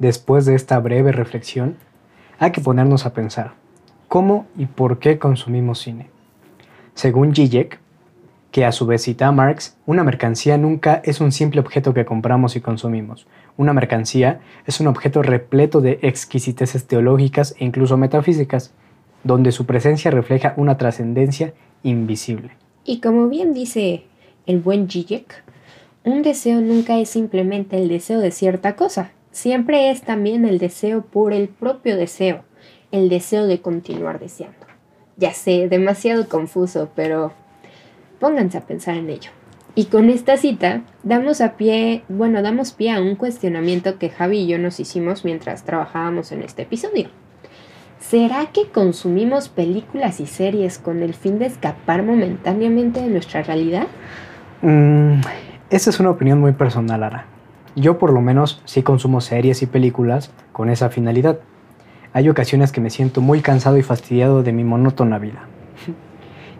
Después 0.00 0.46
de 0.46 0.56
esta 0.56 0.80
breve 0.80 1.12
reflexión, 1.12 1.76
hay 2.40 2.50
que 2.50 2.60
ponernos 2.60 3.06
a 3.06 3.12
pensar, 3.14 3.52
¿cómo 4.08 4.46
y 4.56 4.66
por 4.66 4.98
qué 4.98 5.20
consumimos 5.20 5.78
cine? 5.78 6.10
Según 6.94 7.36
Zizek, 7.36 7.78
que 8.58 8.64
a 8.64 8.72
su 8.72 8.86
vez 8.86 9.02
cita 9.02 9.28
a 9.28 9.30
Marx, 9.30 9.76
una 9.86 10.02
mercancía 10.02 10.58
nunca 10.58 11.00
es 11.04 11.20
un 11.20 11.30
simple 11.30 11.60
objeto 11.60 11.94
que 11.94 12.04
compramos 12.04 12.56
y 12.56 12.60
consumimos. 12.60 13.28
Una 13.56 13.72
mercancía 13.72 14.40
es 14.66 14.80
un 14.80 14.88
objeto 14.88 15.22
repleto 15.22 15.80
de 15.80 16.00
exquisiteces 16.02 16.88
teológicas 16.88 17.54
e 17.60 17.64
incluso 17.64 17.96
metafísicas, 17.96 18.74
donde 19.22 19.52
su 19.52 19.64
presencia 19.64 20.10
refleja 20.10 20.54
una 20.56 20.76
trascendencia 20.76 21.54
invisible. 21.84 22.50
Y 22.84 23.00
como 23.00 23.28
bien 23.28 23.54
dice 23.54 24.02
el 24.44 24.58
buen 24.58 24.90
Zizek, 24.90 25.44
un 26.02 26.22
deseo 26.22 26.60
nunca 26.60 26.98
es 26.98 27.10
simplemente 27.10 27.80
el 27.80 27.86
deseo 27.86 28.18
de 28.18 28.32
cierta 28.32 28.74
cosa, 28.74 29.12
siempre 29.30 29.92
es 29.92 30.02
también 30.02 30.44
el 30.44 30.58
deseo 30.58 31.02
por 31.02 31.32
el 31.32 31.48
propio 31.48 31.96
deseo, 31.96 32.42
el 32.90 33.08
deseo 33.08 33.46
de 33.46 33.60
continuar 33.60 34.18
deseando. 34.18 34.66
Ya 35.16 35.32
sé, 35.32 35.68
demasiado 35.68 36.28
confuso, 36.28 36.88
pero 36.96 37.32
pónganse 38.18 38.58
a 38.58 38.66
pensar 38.66 38.96
en 38.96 39.10
ello. 39.10 39.30
Y 39.74 39.86
con 39.86 40.10
esta 40.10 40.36
cita 40.36 40.82
damos 41.02 41.40
a 41.40 41.56
pie, 41.56 42.02
bueno, 42.08 42.42
damos 42.42 42.72
pie 42.72 42.92
a 42.92 43.00
un 43.00 43.14
cuestionamiento 43.14 43.98
que 43.98 44.10
Javi 44.10 44.40
y 44.40 44.46
yo 44.48 44.58
nos 44.58 44.80
hicimos 44.80 45.24
mientras 45.24 45.64
trabajábamos 45.64 46.32
en 46.32 46.42
este 46.42 46.62
episodio. 46.62 47.08
¿Será 48.00 48.46
que 48.46 48.68
consumimos 48.68 49.48
películas 49.48 50.20
y 50.20 50.26
series 50.26 50.78
con 50.78 51.02
el 51.02 51.14
fin 51.14 51.38
de 51.38 51.46
escapar 51.46 52.02
momentáneamente 52.02 53.00
de 53.00 53.08
nuestra 53.08 53.42
realidad? 53.42 53.86
Mm, 54.62 55.20
esa 55.70 55.90
es 55.90 56.00
una 56.00 56.10
opinión 56.10 56.40
muy 56.40 56.52
personal, 56.52 57.02
Ara. 57.02 57.26
Yo 57.76 57.98
por 57.98 58.12
lo 58.12 58.20
menos 58.20 58.62
sí 58.64 58.82
consumo 58.82 59.20
series 59.20 59.62
y 59.62 59.66
películas 59.66 60.32
con 60.52 60.70
esa 60.70 60.88
finalidad. 60.90 61.38
Hay 62.12 62.28
ocasiones 62.28 62.72
que 62.72 62.80
me 62.80 62.90
siento 62.90 63.20
muy 63.20 63.42
cansado 63.42 63.76
y 63.76 63.82
fastidiado 63.82 64.42
de 64.42 64.52
mi 64.52 64.64
monótona 64.64 65.18
vida. 65.18 65.44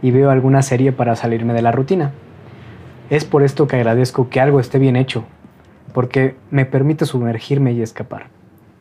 Y 0.02 0.10
veo 0.10 0.30
alguna 0.30 0.62
serie 0.62 0.92
para 0.92 1.16
salirme 1.16 1.54
de 1.54 1.62
la 1.62 1.72
rutina. 1.72 2.12
Es 3.10 3.24
por 3.24 3.42
esto 3.42 3.66
que 3.66 3.76
agradezco 3.76 4.28
que 4.28 4.40
algo 4.40 4.60
esté 4.60 4.78
bien 4.78 4.96
hecho, 4.96 5.24
porque 5.92 6.36
me 6.50 6.66
permite 6.66 7.06
sumergirme 7.06 7.72
y 7.72 7.82
escapar. 7.82 8.26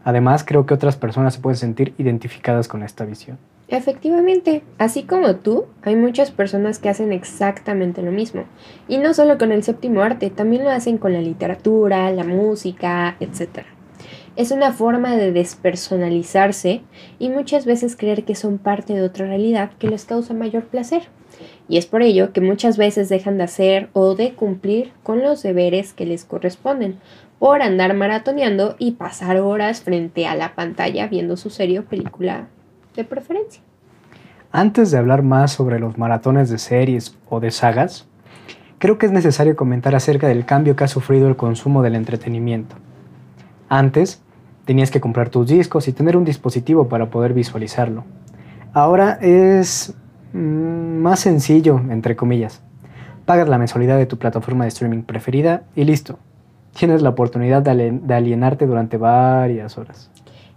Además, 0.03 0.43
creo 0.45 0.65
que 0.65 0.73
otras 0.73 0.95
personas 0.95 1.33
se 1.33 1.41
pueden 1.41 1.57
sentir 1.57 1.93
identificadas 1.97 2.67
con 2.67 2.83
esta 2.83 3.05
visión. 3.05 3.37
Efectivamente, 3.67 4.63
así 4.77 5.03
como 5.03 5.35
tú, 5.35 5.65
hay 5.81 5.97
muchas 5.97 6.31
personas 6.31 6.79
que 6.79 6.87
hacen 6.87 7.11
exactamente 7.11 8.01
lo 8.01 8.11
mismo. 8.11 8.45
Y 8.87 8.97
no 8.99 9.13
solo 9.13 9.37
con 9.37 9.51
el 9.51 9.63
séptimo 9.63 10.01
arte, 10.01 10.29
también 10.29 10.63
lo 10.63 10.69
hacen 10.69 10.97
con 10.97 11.11
la 11.11 11.19
literatura, 11.19 12.09
la 12.11 12.23
música, 12.23 13.17
etc. 13.19 13.65
Es 14.37 14.51
una 14.51 14.71
forma 14.71 15.15
de 15.15 15.31
despersonalizarse 15.31 16.83
y 17.17 17.29
muchas 17.29 17.65
veces 17.65 17.95
creer 17.95 18.23
que 18.23 18.35
son 18.35 18.59
parte 18.59 18.93
de 18.93 19.01
otra 19.01 19.25
realidad 19.25 19.71
que 19.79 19.87
les 19.87 20.05
causa 20.05 20.35
mayor 20.35 20.65
placer. 20.65 21.07
Y 21.67 21.79
es 21.79 21.87
por 21.87 22.03
ello 22.03 22.33
que 22.33 22.39
muchas 22.39 22.77
veces 22.77 23.09
dejan 23.09 23.39
de 23.39 23.45
hacer 23.45 23.89
o 23.93 24.13
de 24.13 24.33
cumplir 24.35 24.91
con 25.01 25.23
los 25.23 25.41
deberes 25.41 25.91
que 25.91 26.05
les 26.05 26.23
corresponden, 26.23 26.99
por 27.39 27.63
andar 27.63 27.95
maratoneando 27.95 28.75
y 28.77 28.91
pasar 28.91 29.37
horas 29.37 29.81
frente 29.81 30.27
a 30.27 30.35
la 30.35 30.53
pantalla 30.53 31.07
viendo 31.07 31.35
su 31.35 31.49
serie 31.49 31.79
o 31.79 31.85
película 31.85 32.47
de 32.95 33.03
preferencia. 33.05 33.63
Antes 34.51 34.91
de 34.91 34.99
hablar 34.99 35.23
más 35.23 35.51
sobre 35.51 35.79
los 35.79 35.97
maratones 35.97 36.51
de 36.51 36.59
series 36.59 37.17
o 37.27 37.39
de 37.39 37.49
sagas, 37.49 38.07
creo 38.77 38.99
que 38.99 39.07
es 39.07 39.11
necesario 39.11 39.55
comentar 39.55 39.95
acerca 39.95 40.27
del 40.27 40.45
cambio 40.45 40.75
que 40.75 40.83
ha 40.83 40.87
sufrido 40.87 41.27
el 41.27 41.35
consumo 41.35 41.81
del 41.81 41.95
entretenimiento. 41.95 42.75
Antes, 43.67 44.21
tenías 44.67 44.91
que 44.91 45.01
comprar 45.01 45.29
tus 45.29 45.47
discos 45.47 45.87
y 45.87 45.93
tener 45.93 46.15
un 46.15 46.25
dispositivo 46.25 46.87
para 46.87 47.09
poder 47.09 47.33
visualizarlo. 47.33 48.03
Ahora 48.73 49.17
es 49.19 49.95
mm, 50.33 50.37
más 50.37 51.21
sencillo, 51.21 51.81
entre 51.89 52.15
comillas. 52.15 52.61
Pagas 53.25 53.49
la 53.49 53.57
mensualidad 53.57 53.97
de 53.97 54.05
tu 54.05 54.17
plataforma 54.17 54.65
de 54.65 54.69
streaming 54.69 55.01
preferida 55.01 55.63
y 55.75 55.85
listo 55.85 56.19
tienes 56.77 57.01
la 57.01 57.09
oportunidad 57.09 57.61
de 57.63 58.13
alienarte 58.13 58.67
durante 58.67 58.97
varias 58.97 59.77
horas. 59.77 60.09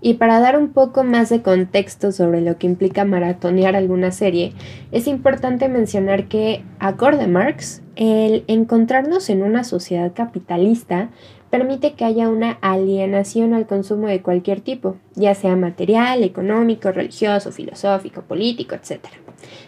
Y 0.03 0.15
para 0.15 0.41
dar 0.41 0.59
un 0.59 0.73
poco 0.73 1.05
más 1.05 1.29
de 1.29 1.43
contexto 1.43 2.11
sobre 2.11 2.41
lo 2.41 2.57
que 2.57 2.67
implica 2.67 3.05
maratonear 3.05 3.77
alguna 3.77 4.13
serie, 4.13 4.55
es 4.93 5.07
importante 5.07 5.69
mencionar 5.69 6.27
que, 6.27 6.63
acorde 6.79 7.25
a 7.25 7.27
Marx, 7.27 7.83
el 7.97 8.45
encontrarnos 8.47 9.29
en 9.29 9.43
una 9.43 9.63
sociedad 9.63 10.13
capitalista 10.15 11.11
permite 11.51 11.95
que 11.95 12.05
haya 12.05 12.29
una 12.29 12.59
alienación 12.61 13.53
al 13.53 13.67
consumo 13.67 14.07
de 14.07 14.23
cualquier 14.23 14.61
tipo, 14.61 14.97
ya 15.15 15.35
sea 15.35 15.57
material, 15.57 16.23
económico, 16.23 16.93
religioso, 16.93 17.53
filosófico, 17.53 18.23
político, 18.23 18.77
etc. 18.77 19.01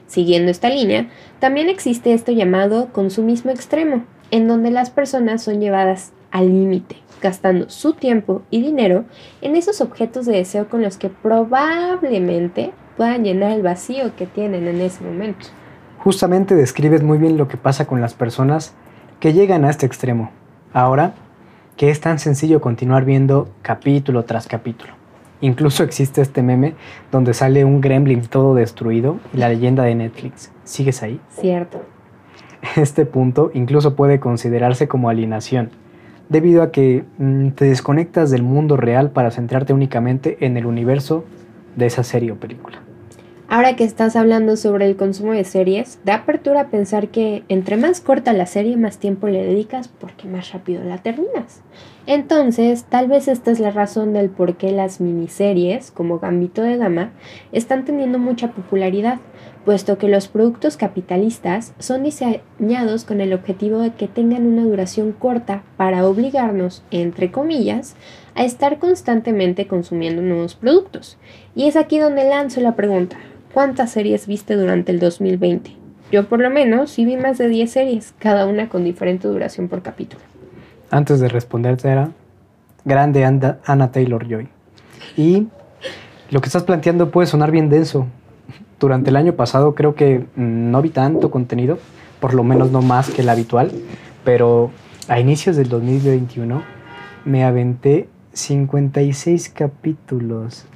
Siguiendo 0.06 0.50
esta 0.50 0.70
línea, 0.70 1.08
también 1.40 1.68
existe 1.68 2.14
esto 2.14 2.32
llamado 2.32 2.92
consumismo 2.92 3.50
extremo, 3.50 4.04
en 4.30 4.48
donde 4.48 4.70
las 4.70 4.90
personas 4.90 5.42
son 5.42 5.60
llevadas 5.60 6.12
al 6.30 6.48
límite, 6.48 6.96
gastando 7.20 7.68
su 7.68 7.94
tiempo 7.94 8.42
y 8.50 8.62
dinero 8.62 9.04
en 9.40 9.56
esos 9.56 9.80
objetos 9.80 10.24
de 10.24 10.36
deseo 10.36 10.68
con 10.68 10.82
los 10.82 10.96
que 10.96 11.10
probablemente 11.10 12.72
puedan 12.96 13.24
llenar 13.24 13.52
el 13.52 13.62
vacío 13.62 14.14
que 14.16 14.26
tienen 14.26 14.68
en 14.68 14.80
ese 14.80 15.02
momento. 15.02 15.48
Justamente 15.98 16.54
describes 16.54 17.02
muy 17.02 17.18
bien 17.18 17.36
lo 17.36 17.48
que 17.48 17.56
pasa 17.56 17.86
con 17.86 18.00
las 18.00 18.14
personas 18.14 18.74
que 19.20 19.32
llegan 19.32 19.64
a 19.64 19.70
este 19.70 19.86
extremo. 19.86 20.30
Ahora, 20.72 21.14
que 21.76 21.90
es 21.90 22.00
tan 22.00 22.18
sencillo 22.18 22.60
continuar 22.60 23.04
viendo 23.04 23.48
capítulo 23.62 24.24
tras 24.24 24.46
capítulo. 24.46 24.92
Incluso 25.40 25.82
existe 25.82 26.20
este 26.20 26.42
meme 26.42 26.74
donde 27.10 27.34
sale 27.34 27.64
un 27.64 27.80
gremlin 27.80 28.22
todo 28.22 28.54
destruido 28.54 29.18
y 29.34 29.38
la 29.38 29.48
leyenda 29.48 29.82
de 29.82 29.94
Netflix. 29.94 30.52
¿Sigues 30.64 31.02
ahí? 31.02 31.20
Cierto. 31.30 31.82
Este 32.76 33.06
punto 33.06 33.50
incluso 33.54 33.96
puede 33.96 34.20
considerarse 34.20 34.86
como 34.86 35.08
alienación, 35.08 35.70
debido 36.28 36.62
a 36.62 36.70
que 36.70 37.04
mm, 37.18 37.48
te 37.50 37.64
desconectas 37.64 38.30
del 38.30 38.44
mundo 38.44 38.76
real 38.76 39.10
para 39.10 39.32
centrarte 39.32 39.72
únicamente 39.72 40.38
en 40.46 40.56
el 40.56 40.66
universo 40.66 41.24
de 41.74 41.86
esa 41.86 42.04
serie 42.04 42.30
o 42.30 42.36
película. 42.36 42.80
Ahora 43.54 43.76
que 43.76 43.84
estás 43.84 44.16
hablando 44.16 44.56
sobre 44.56 44.86
el 44.86 44.96
consumo 44.96 45.34
de 45.34 45.44
series, 45.44 46.00
da 46.06 46.14
apertura 46.14 46.62
a 46.62 46.68
pensar 46.68 47.08
que 47.08 47.42
entre 47.50 47.76
más 47.76 48.00
corta 48.00 48.32
la 48.32 48.46
serie, 48.46 48.78
más 48.78 48.96
tiempo 48.96 49.28
le 49.28 49.44
dedicas 49.44 49.88
porque 49.88 50.26
más 50.26 50.54
rápido 50.54 50.82
la 50.82 51.02
terminas. 51.02 51.60
Entonces, 52.06 52.84
tal 52.84 53.08
vez 53.08 53.28
esta 53.28 53.50
es 53.50 53.60
la 53.60 53.70
razón 53.70 54.14
del 54.14 54.30
por 54.30 54.56
qué 54.56 54.72
las 54.72 55.02
miniseries, 55.02 55.90
como 55.90 56.18
Gambito 56.18 56.62
de 56.62 56.78
Dama, 56.78 57.12
están 57.52 57.84
teniendo 57.84 58.18
mucha 58.18 58.52
popularidad, 58.52 59.18
puesto 59.66 59.98
que 59.98 60.08
los 60.08 60.28
productos 60.28 60.78
capitalistas 60.78 61.74
son 61.78 62.04
diseñados 62.04 63.04
con 63.04 63.20
el 63.20 63.34
objetivo 63.34 63.80
de 63.80 63.90
que 63.90 64.08
tengan 64.08 64.46
una 64.46 64.62
duración 64.62 65.12
corta 65.12 65.62
para 65.76 66.08
obligarnos, 66.08 66.84
entre 66.90 67.30
comillas, 67.30 67.96
a 68.34 68.44
estar 68.44 68.78
constantemente 68.78 69.66
consumiendo 69.66 70.22
nuevos 70.22 70.54
productos. 70.54 71.18
Y 71.54 71.66
es 71.66 71.76
aquí 71.76 71.98
donde 71.98 72.26
lanzo 72.26 72.62
la 72.62 72.74
pregunta, 72.74 73.18
¿cuántas 73.52 73.90
series 73.90 74.26
viste 74.26 74.56
durante 74.56 74.92
el 74.92 74.98
2020? 74.98 75.76
Yo 76.10 76.28
por 76.28 76.40
lo 76.40 76.50
menos 76.50 76.90
sí 76.90 77.04
vi 77.04 77.16
más 77.16 77.38
de 77.38 77.48
10 77.48 77.70
series, 77.70 78.14
cada 78.18 78.46
una 78.46 78.68
con 78.68 78.84
diferente 78.84 79.28
duración 79.28 79.68
por 79.68 79.82
capítulo. 79.82 80.22
Antes 80.90 81.20
de 81.20 81.28
responderte 81.28 81.88
era 81.88 82.10
grande 82.84 83.24
Anna 83.24 83.92
Taylor 83.92 84.26
Joy. 84.28 84.48
Y 85.16 85.46
lo 86.30 86.40
que 86.40 86.46
estás 86.46 86.64
planteando 86.64 87.10
puede 87.10 87.26
sonar 87.26 87.50
bien 87.50 87.68
denso, 87.68 88.06
durante 88.82 89.10
el 89.10 89.16
año 89.16 89.34
pasado 89.34 89.74
creo 89.74 89.94
que 89.94 90.26
no 90.34 90.82
vi 90.82 90.90
tanto 90.90 91.30
contenido, 91.30 91.78
por 92.20 92.34
lo 92.34 92.42
menos 92.42 92.72
no 92.72 92.82
más 92.82 93.10
que 93.10 93.22
el 93.22 93.28
habitual, 93.28 93.70
pero 94.24 94.70
a 95.08 95.20
inicios 95.20 95.56
del 95.56 95.68
2021 95.68 96.62
me 97.24 97.44
aventé 97.44 98.08
56 98.32 99.50
capítulos 99.50 100.66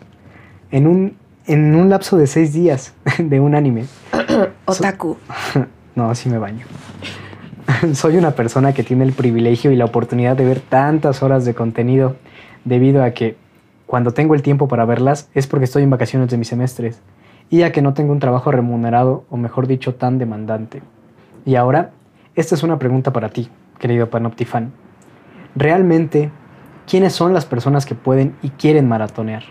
en 0.71 0.87
un, 0.87 1.17
en 1.47 1.75
un 1.75 1.89
lapso 1.89 2.17
de 2.17 2.27
6 2.27 2.53
días 2.53 2.95
de 3.19 3.41
un 3.41 3.55
anime. 3.55 3.85
Otaku. 4.67 5.17
no, 5.95 6.15
sí 6.15 6.29
me 6.29 6.39
baño. 6.39 6.67
Soy 7.95 8.17
una 8.17 8.33
persona 8.33 8.73
que 8.73 8.83
tiene 8.83 9.05
el 9.05 9.13
privilegio 9.13 9.71
y 9.73 9.77
la 9.77 9.85
oportunidad 9.85 10.37
de 10.37 10.45
ver 10.45 10.61
tantas 10.61 11.23
horas 11.23 11.45
de 11.45 11.55
contenido 11.55 12.17
debido 12.65 13.03
a 13.03 13.11
que 13.11 13.37
cuando 13.87 14.13
tengo 14.13 14.35
el 14.35 14.43
tiempo 14.43 14.69
para 14.69 14.85
verlas 14.85 15.29
es 15.35 15.47
porque 15.47 15.65
estoy 15.65 15.85
en 15.85 15.91
vacaciones 15.91 16.29
de 16.31 16.37
mis 16.37 16.49
semestres 16.49 17.01
y 17.49 17.63
a 17.63 17.71
que 17.71 17.83
no 17.83 17.95
tengo 17.95 18.13
un 18.13 18.19
trabajo 18.19 18.51
remunerado 18.51 19.25
o 19.31 19.37
mejor 19.37 19.69
dicho 19.69 19.95
tan 19.95 20.19
demandante. 20.19 20.83
Y 21.45 21.55
ahora, 21.55 21.93
esta 22.35 22.57
es 22.57 22.65
una 22.65 22.79
pregunta 22.79 23.13
para 23.13 23.29
ti, 23.29 23.49
querido 23.79 24.11
Panoptifan. 24.11 24.73
¿Realmente 25.55 26.31
quiénes 26.89 27.13
son 27.13 27.33
las 27.33 27.47
personas 27.47 27.87
que 27.87 27.95
pueden 27.95 28.35
y 28.43 28.51
quieren 28.51 28.89
maratonear? 28.89 29.45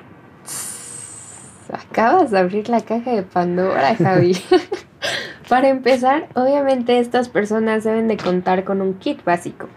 Acabas 1.72 2.32
de 2.32 2.40
abrir 2.40 2.70
la 2.70 2.82
caja 2.82 3.12
de 3.12 3.24
Pandora, 3.24 3.96
Javi. 3.96 4.38
Para 5.50 5.70
empezar, 5.70 6.28
obviamente 6.34 7.00
estas 7.00 7.30
personas 7.30 7.84
deben 7.84 8.08
de 8.08 8.18
contar 8.18 8.64
con 8.64 8.82
un 8.82 8.96
kit 8.96 9.24
básico, 9.24 9.68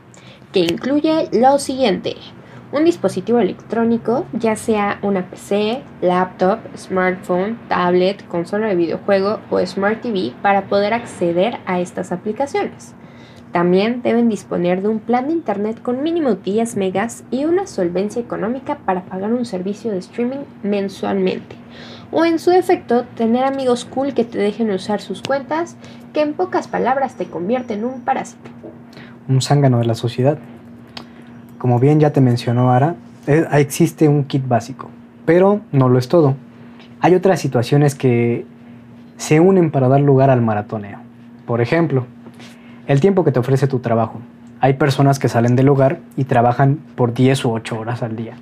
que 0.52 0.60
incluye 0.60 1.28
lo 1.32 1.58
siguiente 1.58 2.16
un 2.72 2.84
dispositivo 2.84 3.38
electrónico, 3.38 4.26
ya 4.32 4.56
sea 4.56 4.98
una 5.02 5.30
PC, 5.30 5.82
laptop, 6.02 6.58
smartphone, 6.76 7.58
tablet, 7.68 8.26
consola 8.28 8.68
de 8.68 8.74
videojuego 8.74 9.40
o 9.50 9.64
Smart 9.64 10.02
TV 10.02 10.32
para 10.42 10.64
poder 10.64 10.92
acceder 10.92 11.58
a 11.66 11.80
estas 11.80 12.12
aplicaciones. 12.12 12.94
También 13.52 14.02
deben 14.02 14.28
disponer 14.28 14.82
de 14.82 14.88
un 14.88 14.98
plan 14.98 15.26
de 15.26 15.32
internet 15.32 15.80
con 15.80 16.02
mínimo 16.02 16.34
10 16.34 16.76
megas 16.76 17.24
y 17.30 17.44
una 17.44 17.66
solvencia 17.66 18.20
económica 18.20 18.78
para 18.84 19.04
pagar 19.04 19.32
un 19.32 19.46
servicio 19.46 19.90
de 19.90 19.98
streaming 19.98 20.44
mensualmente. 20.62 21.56
O 22.10 22.24
en 22.24 22.38
su 22.38 22.50
efecto, 22.50 23.04
tener 23.16 23.44
amigos 23.44 23.84
cool 23.84 24.14
que 24.14 24.24
te 24.24 24.38
dejen 24.38 24.70
usar 24.70 25.00
sus 25.00 25.22
cuentas, 25.22 25.76
que 26.12 26.20
en 26.22 26.34
pocas 26.34 26.68
palabras 26.68 27.14
te 27.16 27.26
convierten 27.26 27.80
en 27.80 27.84
un 27.86 28.00
parásito. 28.02 28.50
un 29.28 29.42
zángano 29.42 29.78
de 29.78 29.84
la 29.84 29.94
sociedad. 29.94 30.38
Como 31.58 31.78
bien 31.78 32.00
ya 32.00 32.14
te 32.14 32.22
mencionó 32.22 32.72
Ara, 32.72 32.94
eh, 33.26 33.46
existe 33.52 34.08
un 34.08 34.24
kit 34.24 34.46
básico, 34.48 34.88
pero 35.26 35.60
no 35.70 35.90
lo 35.90 35.98
es 35.98 36.08
todo. 36.08 36.34
Hay 37.00 37.14
otras 37.14 37.38
situaciones 37.38 37.94
que 37.94 38.46
se 39.18 39.40
unen 39.40 39.70
para 39.70 39.88
dar 39.88 40.00
lugar 40.00 40.30
al 40.30 40.40
maratoneo. 40.40 40.98
Por 41.46 41.60
ejemplo, 41.60 42.06
el 42.88 43.00
tiempo 43.00 43.22
que 43.22 43.32
te 43.32 43.38
ofrece 43.38 43.68
tu 43.68 43.78
trabajo. 43.80 44.18
Hay 44.60 44.72
personas 44.72 45.18
que 45.18 45.28
salen 45.28 45.54
del 45.54 45.68
hogar 45.68 46.00
y 46.16 46.24
trabajan 46.24 46.78
por 46.96 47.12
10 47.12 47.44
u 47.44 47.52
8 47.52 47.78
horas 47.78 48.02
al 48.02 48.16
día. 48.16 48.34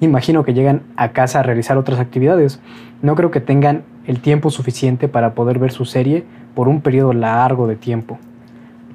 Imagino 0.00 0.44
que 0.44 0.52
llegan 0.52 0.82
a 0.96 1.12
casa 1.12 1.38
a 1.38 1.42
realizar 1.44 1.78
otras 1.78 2.00
actividades. 2.00 2.60
No 3.02 3.14
creo 3.14 3.30
que 3.30 3.40
tengan 3.40 3.84
el 4.06 4.20
tiempo 4.20 4.50
suficiente 4.50 5.06
para 5.06 5.34
poder 5.34 5.60
ver 5.60 5.70
su 5.70 5.84
serie 5.84 6.24
por 6.56 6.66
un 6.66 6.80
periodo 6.80 7.12
largo 7.12 7.68
de 7.68 7.76
tiempo. 7.76 8.18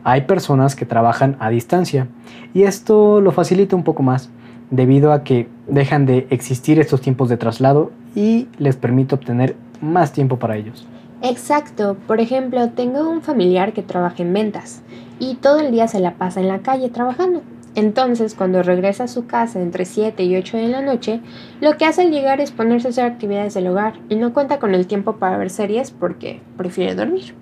Hay 0.03 0.21
personas 0.21 0.75
que 0.75 0.85
trabajan 0.85 1.37
a 1.39 1.49
distancia 1.49 2.07
y 2.53 2.63
esto 2.63 3.21
lo 3.21 3.31
facilita 3.31 3.77
un 3.77 3.83
poco 3.83 4.03
más 4.03 4.29
debido 4.69 5.13
a 5.13 5.23
que 5.23 5.47
dejan 5.67 6.05
de 6.05 6.27
existir 6.29 6.77
estos 6.77 6.99
tiempos 6.99 7.29
de 7.29 7.37
traslado 7.37 7.91
y 8.15 8.49
les 8.57 8.75
permite 8.75 9.15
obtener 9.15 9.55
más 9.81 10.11
tiempo 10.11 10.37
para 10.37 10.57
ellos. 10.57 10.85
Exacto, 11.21 11.97
por 12.07 12.21
ejemplo, 12.21 12.69
tengo 12.69 13.09
un 13.09 13.21
familiar 13.21 13.73
que 13.73 13.83
trabaja 13.83 14.23
en 14.23 14.33
ventas 14.33 14.83
y 15.19 15.35
todo 15.35 15.59
el 15.59 15.71
día 15.71 15.89
se 15.89 15.99
la 15.99 16.15
pasa 16.15 16.39
en 16.39 16.47
la 16.47 16.59
calle 16.59 16.89
trabajando. 16.89 17.41
Entonces, 17.75 18.35
cuando 18.35 18.63
regresa 18.63 19.03
a 19.03 19.07
su 19.09 19.27
casa 19.27 19.61
entre 19.61 19.83
7 19.85 20.23
y 20.23 20.38
8 20.38 20.57
de 20.57 20.69
la 20.69 20.81
noche, 20.81 21.19
lo 21.59 21.77
que 21.77 21.85
hace 21.85 22.03
al 22.03 22.11
llegar 22.11 22.39
es 22.39 22.51
ponerse 22.51 22.88
a 22.88 22.91
hacer 22.91 23.05
actividades 23.05 23.53
del 23.53 23.67
hogar 23.67 23.99
y 24.07 24.15
no 24.15 24.33
cuenta 24.33 24.59
con 24.59 24.73
el 24.73 24.88
tiempo 24.88 25.17
para 25.17 25.38
ver 25.38 25.49
series 25.49 25.91
porque 25.91 26.41
prefiere 26.57 26.95
dormir. 26.95 27.35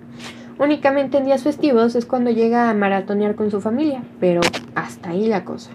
Únicamente 0.58 1.18
en 1.18 1.24
días 1.24 1.44
festivos 1.44 1.94
es 1.94 2.04
cuando 2.04 2.30
llega 2.30 2.68
a 2.68 2.74
maratonear 2.74 3.36
con 3.36 3.50
su 3.52 3.60
familia, 3.60 4.02
pero 4.18 4.40
hasta 4.74 5.10
ahí 5.10 5.28
la 5.28 5.44
cosa. 5.44 5.70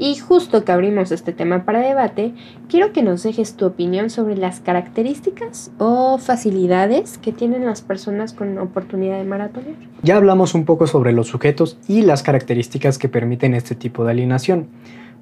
Y 0.00 0.14
justo 0.14 0.64
que 0.64 0.70
abrimos 0.70 1.10
este 1.10 1.32
tema 1.32 1.64
para 1.64 1.80
debate, 1.80 2.32
quiero 2.68 2.92
que 2.92 3.02
nos 3.02 3.24
dejes 3.24 3.56
tu 3.56 3.66
opinión 3.66 4.10
sobre 4.10 4.36
las 4.36 4.60
características 4.60 5.72
o 5.78 6.18
facilidades 6.18 7.18
que 7.18 7.32
tienen 7.32 7.66
las 7.66 7.82
personas 7.82 8.32
con 8.32 8.58
oportunidad 8.58 9.18
de 9.18 9.24
maratonear. 9.24 9.74
Ya 10.04 10.16
hablamos 10.16 10.54
un 10.54 10.64
poco 10.64 10.86
sobre 10.86 11.12
los 11.12 11.26
sujetos 11.26 11.78
y 11.88 12.02
las 12.02 12.22
características 12.22 12.96
que 12.96 13.08
permiten 13.08 13.54
este 13.54 13.74
tipo 13.74 14.04
de 14.04 14.12
alineación, 14.12 14.68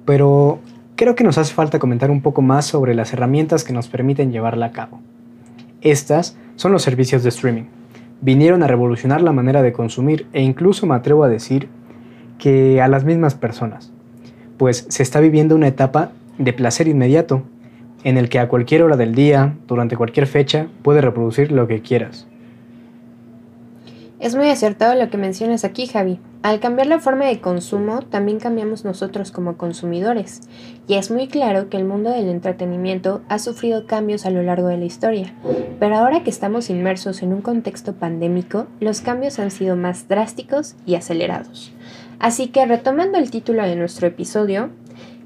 pero 0.05 0.59
creo 0.95 1.15
que 1.15 1.23
nos 1.23 1.39
hace 1.39 1.55
falta 1.55 1.79
comentar 1.79 2.11
un 2.11 2.21
poco 2.21 2.43
más 2.43 2.65
sobre 2.65 2.93
las 2.93 3.11
herramientas 3.13 3.63
que 3.63 3.73
nos 3.73 3.87
permiten 3.87 4.31
llevarla 4.31 4.67
a 4.67 4.71
cabo. 4.73 4.99
Estas 5.81 6.37
son 6.55 6.71
los 6.71 6.83
servicios 6.83 7.23
de 7.23 7.29
streaming. 7.29 7.65
Vinieron 8.21 8.61
a 8.61 8.67
revolucionar 8.67 9.21
la 9.23 9.31
manera 9.31 9.63
de 9.63 9.73
consumir 9.73 10.27
e 10.33 10.43
incluso 10.43 10.85
me 10.85 10.93
atrevo 10.93 11.23
a 11.23 11.29
decir 11.29 11.67
que 12.37 12.79
a 12.79 12.87
las 12.87 13.03
mismas 13.03 13.33
personas 13.33 13.91
pues 14.57 14.85
se 14.89 15.03
está 15.03 15.19
viviendo 15.19 15.55
una 15.55 15.67
etapa 15.67 16.11
de 16.37 16.53
placer 16.53 16.87
inmediato, 16.87 17.43
en 18.03 18.17
el 18.17 18.29
que 18.29 18.39
a 18.39 18.47
cualquier 18.47 18.83
hora 18.83 18.97
del 18.97 19.15
día, 19.15 19.55
durante 19.67 19.97
cualquier 19.97 20.27
fecha, 20.27 20.67
puedes 20.81 21.03
reproducir 21.03 21.51
lo 21.51 21.67
que 21.67 21.81
quieras. 21.81 22.27
Es 24.19 24.35
muy 24.35 24.49
acertado 24.49 24.95
lo 24.95 25.11
que 25.11 25.17
mencionas 25.17 25.63
aquí, 25.63 25.85
Javi. 25.85 26.19
Al 26.41 26.59
cambiar 26.59 26.87
la 26.87 26.99
forma 26.99 27.25
de 27.25 27.39
consumo, 27.39 28.01
también 28.01 28.39
cambiamos 28.39 28.83
nosotros 28.83 29.31
como 29.31 29.57
consumidores. 29.57 30.41
Y 30.87 30.95
es 30.95 31.11
muy 31.11 31.27
claro 31.27 31.69
que 31.69 31.77
el 31.77 31.85
mundo 31.85 32.09
del 32.09 32.27
entretenimiento 32.27 33.21
ha 33.29 33.37
sufrido 33.37 33.85
cambios 33.85 34.25
a 34.25 34.31
lo 34.31 34.41
largo 34.41 34.69
de 34.69 34.77
la 34.77 34.85
historia. 34.85 35.35
Pero 35.79 35.95
ahora 35.95 36.23
que 36.23 36.31
estamos 36.31 36.71
inmersos 36.71 37.21
en 37.21 37.31
un 37.31 37.41
contexto 37.41 37.93
pandémico, 37.93 38.65
los 38.79 39.01
cambios 39.01 39.37
han 39.37 39.51
sido 39.51 39.75
más 39.75 40.07
drásticos 40.07 40.75
y 40.87 40.95
acelerados. 40.95 41.71
Así 42.19 42.47
que 42.47 42.65
retomando 42.65 43.17
el 43.17 43.29
título 43.29 43.63
de 43.63 43.75
nuestro 43.75 44.07
episodio, 44.07 44.69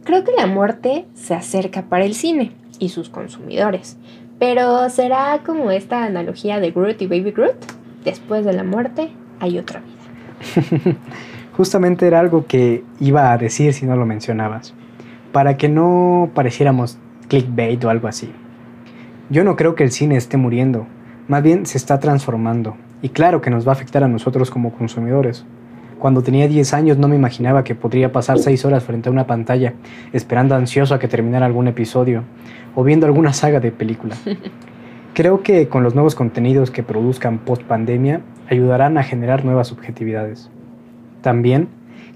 creo 0.03 0.24
que 0.24 0.33
la 0.38 0.48
muerte 0.48 1.05
se 1.13 1.33
acerca 1.33 1.83
para 1.83 2.05
el 2.05 2.15
cine 2.15 2.51
y 2.79 2.89
sus 2.89 3.10
consumidores. 3.10 3.98
Pero 4.39 4.89
será 4.89 5.41
como 5.45 5.71
esta 5.71 6.03
analogía 6.03 6.59
de 6.59 6.72
Groot 6.72 7.01
y 7.01 7.07
Baby 7.07 7.31
Groot. 7.31 7.55
Después 8.03 8.44
de 8.44 8.53
la 8.53 8.63
muerte 8.63 9.11
hay 9.39 9.59
otra 9.59 9.81
vida. 9.81 10.96
Justamente 11.55 12.07
era 12.07 12.20
algo 12.20 12.46
que 12.48 12.83
iba 13.00 13.31
a 13.31 13.37
decir 13.37 13.74
si 13.74 13.85
no 13.85 13.96
lo 13.96 14.05
mencionabas. 14.05 14.74
Para 15.31 15.57
que 15.57 15.70
no 15.70 16.31
pareciéramos 16.33 16.98
clickbait 17.29 17.83
o 17.85 17.89
algo 17.89 18.07
así. 18.07 18.31
Yo 19.29 19.44
no 19.44 19.55
creo 19.55 19.75
que 19.75 19.83
el 19.83 19.92
cine 19.92 20.18
esté 20.18 20.35
muriendo. 20.35 20.87
Más 21.27 21.44
bien 21.44 21.66
se 21.66 21.77
está 21.77 22.00
transformando. 22.00 22.75
Y 23.01 23.09
claro 23.09 23.42
que 23.42 23.50
nos 23.50 23.66
va 23.66 23.72
a 23.72 23.75
afectar 23.75 24.03
a 24.03 24.07
nosotros 24.07 24.50
como 24.51 24.74
consumidores. 24.74 25.46
Cuando 26.01 26.24
tenía 26.24 26.48
10 26.48 26.74
años 26.74 26.98
no 26.98 27.07
me 27.07 27.16
imaginaba 27.16 27.64
que 27.64 27.75
podría 27.75 28.11
pasar 28.11 28.40
6 28.40 28.66
horas 28.66 28.83
frente 28.83 29.07
a 29.07 29.11
una 29.11 29.27
pantalla, 29.27 29.75
esperando 30.14 30.55
ansioso 30.55 30.96
a 30.96 31.00
que 31.00 31.07
terminara 31.07 31.46
algún 31.46 31.68
episodio 31.68 32.24
o 32.74 32.83
viendo 32.83 33.05
alguna 33.05 33.33
saga 33.33 33.59
de 33.59 33.72
película. 33.72 34.16
Creo 35.14 35.44
que 35.44 35.68
con 35.68 35.83
los 35.83 35.94
nuevos 35.94 36.16
contenidos 36.16 36.72
que 36.72 36.81
produzcan 36.81 37.37
post 37.37 37.61
pandemia 37.61 38.22
ayudarán 38.50 38.98
a 38.98 39.03
generar 39.03 39.46
nuevas 39.46 39.68
subjetividades. 39.68 40.50
También 41.22 41.68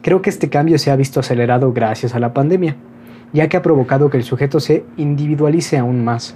creo 0.02 0.24
que 0.24 0.32
este 0.32 0.50
cambio 0.50 0.80
se 0.80 0.90
ha 0.90 0.96
visto 0.96 1.20
acelerado 1.20 1.72
gracias 1.72 2.16
a 2.16 2.20
la 2.20 2.34
pandemia, 2.34 2.78
ya 3.34 3.50
que 3.50 3.58
ha 3.58 3.62
provocado 3.62 4.10
que 4.10 4.18
el 4.18 4.24
sujeto 4.24 4.60
se 4.60 4.84
individualice 4.98 5.78
aún 5.78 6.04
más. 6.04 6.36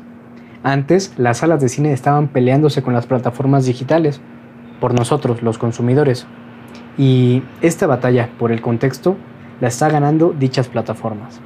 Antes, 0.61 1.15
las 1.17 1.39
salas 1.39 1.61
de 1.61 1.69
cine 1.69 1.93
estaban 1.93 2.27
peleándose 2.27 2.83
con 2.83 2.93
las 2.93 3.07
plataformas 3.07 3.65
digitales, 3.65 4.21
por 4.79 4.93
nosotros, 4.93 5.41
los 5.41 5.57
consumidores, 5.57 6.27
y 6.99 7.43
esta 7.61 7.87
batalla 7.87 8.29
por 8.37 8.51
el 8.51 8.59
contexto 8.59 9.15
la 9.61 9.69
está 9.69 9.89
ganando 9.89 10.35
dichas 10.37 10.67
plataformas. 10.67 11.39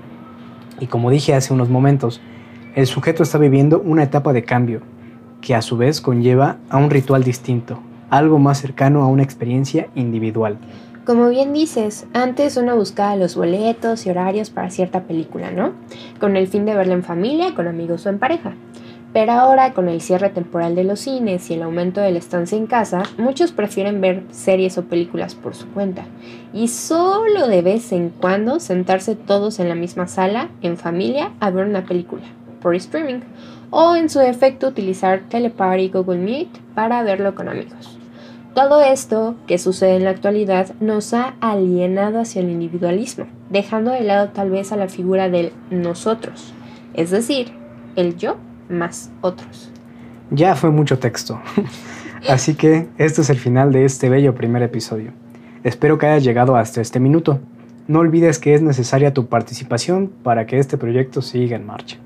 Y 0.80 0.88
como 0.88 1.12
dije 1.12 1.36
hace 1.36 1.54
unos 1.54 1.70
momentos, 1.70 2.22
el 2.76 2.88
sujeto 2.88 3.22
está 3.22 3.38
viviendo 3.38 3.80
una 3.80 4.02
etapa 4.02 4.34
de 4.34 4.44
cambio, 4.44 4.82
que 5.42 5.54
a 5.54 5.62
su 5.62 5.78
vez 5.78 6.02
conlleva 6.02 6.58
a 6.70 6.78
un 6.78 6.89
ritual 6.89 7.24
distinto, 7.24 7.80
algo 8.10 8.39
más 8.39 8.58
cercano 8.58 9.04
a 9.04 9.08
una 9.08 9.22
experiencia 9.22 9.89
individual. 9.94 10.58
Como 11.06 11.30
bien 11.30 11.54
dices, 11.54 12.08
antes 12.13 12.58
uno 12.58 12.76
buscaba 12.76 13.16
los 13.16 13.36
boletos 13.36 14.08
y 14.08 14.10
horarios 14.10 14.50
para 14.50 14.72
cierta 14.72 15.04
película, 15.04 15.52
¿no? 15.52 15.74
Con 16.20 16.36
el 16.36 16.48
fin 16.48 16.66
de 16.66 16.74
verla 16.74 16.96
en 16.96 17.04
familia, 17.04 17.54
con 17.54 17.68
amigos 17.68 18.08
o 18.08 18.10
en 18.10 18.18
pareja. 18.18 18.56
Pero 19.13 19.34
ahora, 19.34 19.73
con 19.73 19.89
el 19.89 20.02
cierre 20.02 20.30
temporal 20.30 20.73
de 20.73 20.84
los 20.84 21.02
cines 21.02 21.49
y 21.49 21.54
el 21.54 21.62
aumento 21.62 22.02
de 22.02 22.12
la 22.12 22.17
estancia 22.17 22.58
en 22.58 22.65
casa, 22.65 23.04
muchos 23.19 23.52
prefieren 23.52 24.02
ver 24.02 24.23
series 24.32 24.80
o 24.80 24.86
películas 24.86 25.36
por 25.36 25.54
su 25.54 25.67
cuenta. 25.67 26.06
Y 26.52 26.67
solo 26.67 27.47
de 27.47 27.62
vez 27.62 27.91
en 27.91 28.10
cuando 28.10 28.60
sentarse 28.60 29.15
todos 29.15 29.60
en 29.60 29.69
la 29.69 29.76
misma 29.76 30.08
sala, 30.08 30.49
en 30.63 30.78
familia, 30.78 31.32
a 31.39 31.52
ver 31.52 31.65
una 31.65 31.86
película, 31.86 32.23
por 32.60 32.73
streaming. 32.73 33.19
O 33.69 33.95
en 33.95 34.10
su 34.10 34.17
defecto 34.17 34.67
utilizar 34.67 35.21
Teleparty 35.30 35.84
y 35.84 35.89
Google 35.89 36.17
Meet 36.17 36.49
para 36.73 37.04
verlo 37.04 37.36
con 37.36 37.49
amigos. 37.49 37.99
Todo 38.56 38.82
esto 38.82 39.36
que 39.47 39.60
sucede 39.60 39.95
en 39.95 40.06
la 40.06 40.12
actualidad 40.12 40.73
nos 40.80 41.13
ha 41.13 41.36
alienado 41.39 42.19
hacia 42.19 42.41
el 42.41 42.49
individualismo, 42.49 43.26
dejando 43.52 43.91
de 43.91 44.02
lado 44.02 44.30
tal 44.30 44.49
vez 44.49 44.71
a 44.71 44.78
la 44.78 44.89
figura 44.89 45.30
del 45.30 45.52
nosotros, 45.71 46.54
es 46.93 47.10
decir, 47.10 47.52
el 47.95 48.15
yo 48.15 48.38
más 48.74 49.12
otros. 49.22 49.72
Ya 50.32 50.56
fue 50.56 50.72
mucho 50.72 51.00
texto. 51.00 51.40
Así 52.30 52.56
que 52.56 52.88
este 52.98 53.22
es 53.22 53.30
el 53.30 53.38
final 53.38 53.72
de 53.72 53.86
este 53.86 54.10
bello 54.10 54.34
primer 54.34 54.64
episodio. 54.64 55.12
Espero 55.64 55.98
que 55.98 56.08
hayas 56.08 56.24
llegado 56.24 56.56
hasta 56.56 56.82
este 56.82 57.00
minuto. 57.00 57.40
No 57.88 58.00
olvides 58.00 58.40
que 58.40 58.54
es 58.54 58.62
necesaria 58.62 59.14
tu 59.14 59.28
participación 59.28 60.10
para 60.24 60.46
que 60.46 60.58
este 60.58 60.78
proyecto 60.78 61.22
siga 61.22 61.58
en 61.58 61.66
marcha. 61.66 61.98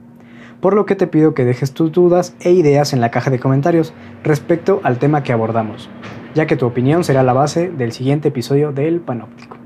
Por 0.59 0.73
lo 0.73 0.87
que 0.87 0.95
te 0.95 1.05
pido 1.05 1.35
que 1.35 1.45
dejes 1.45 1.71
tus 1.73 1.91
dudas 1.91 2.35
e 2.39 2.51
ideas 2.51 2.93
en 2.93 3.01
la 3.01 3.11
caja 3.11 3.29
de 3.29 3.39
comentarios 3.39 3.93
respecto 4.23 4.81
al 4.83 4.97
tema 4.97 5.21
que 5.21 5.33
abordamos, 5.33 5.87
ya 6.33 6.47
que 6.47 6.55
tu 6.55 6.65
opinión 6.65 7.03
será 7.03 7.21
la 7.21 7.33
base 7.33 7.69
del 7.69 7.91
siguiente 7.91 8.29
episodio 8.29 8.71
del 8.71 8.99
Panóptico. 8.99 9.57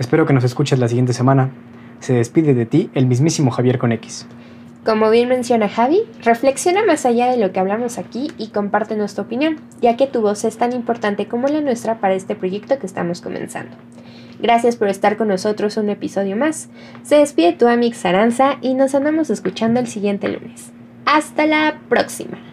Espero 0.00 0.26
que 0.26 0.32
nos 0.32 0.42
escuches 0.42 0.80
la 0.80 0.88
siguiente 0.88 1.12
semana. 1.12 1.50
Se 2.00 2.14
despide 2.14 2.54
de 2.54 2.66
ti 2.66 2.90
el 2.94 3.06
mismísimo 3.06 3.52
Javier 3.52 3.78
con 3.78 3.92
X. 3.92 4.26
Como 4.84 5.10
bien 5.10 5.28
menciona 5.28 5.68
Javi, 5.68 6.00
reflexiona 6.24 6.84
más 6.84 7.06
allá 7.06 7.30
de 7.30 7.36
lo 7.36 7.52
que 7.52 7.60
hablamos 7.60 7.98
aquí 7.98 8.32
y 8.36 8.48
comparte 8.48 8.96
nuestra 8.96 9.22
opinión, 9.22 9.60
ya 9.80 9.96
que 9.96 10.08
tu 10.08 10.22
voz 10.22 10.44
es 10.44 10.58
tan 10.58 10.72
importante 10.72 11.28
como 11.28 11.46
la 11.46 11.60
nuestra 11.60 12.00
para 12.00 12.14
este 12.14 12.34
proyecto 12.34 12.78
que 12.80 12.86
estamos 12.86 13.20
comenzando. 13.20 13.76
Gracias 14.40 14.74
por 14.74 14.88
estar 14.88 15.16
con 15.16 15.28
nosotros 15.28 15.76
un 15.76 15.88
episodio 15.88 16.34
más. 16.34 16.68
Se 17.04 17.16
despide 17.16 17.52
tu 17.52 17.68
amiga 17.68 17.94
Saranza 17.94 18.58
y 18.60 18.74
nos 18.74 18.96
andamos 18.96 19.30
escuchando 19.30 19.78
el 19.78 19.86
siguiente 19.86 20.28
lunes. 20.28 20.72
Hasta 21.06 21.46
la 21.46 21.78
próxima. 21.88 22.51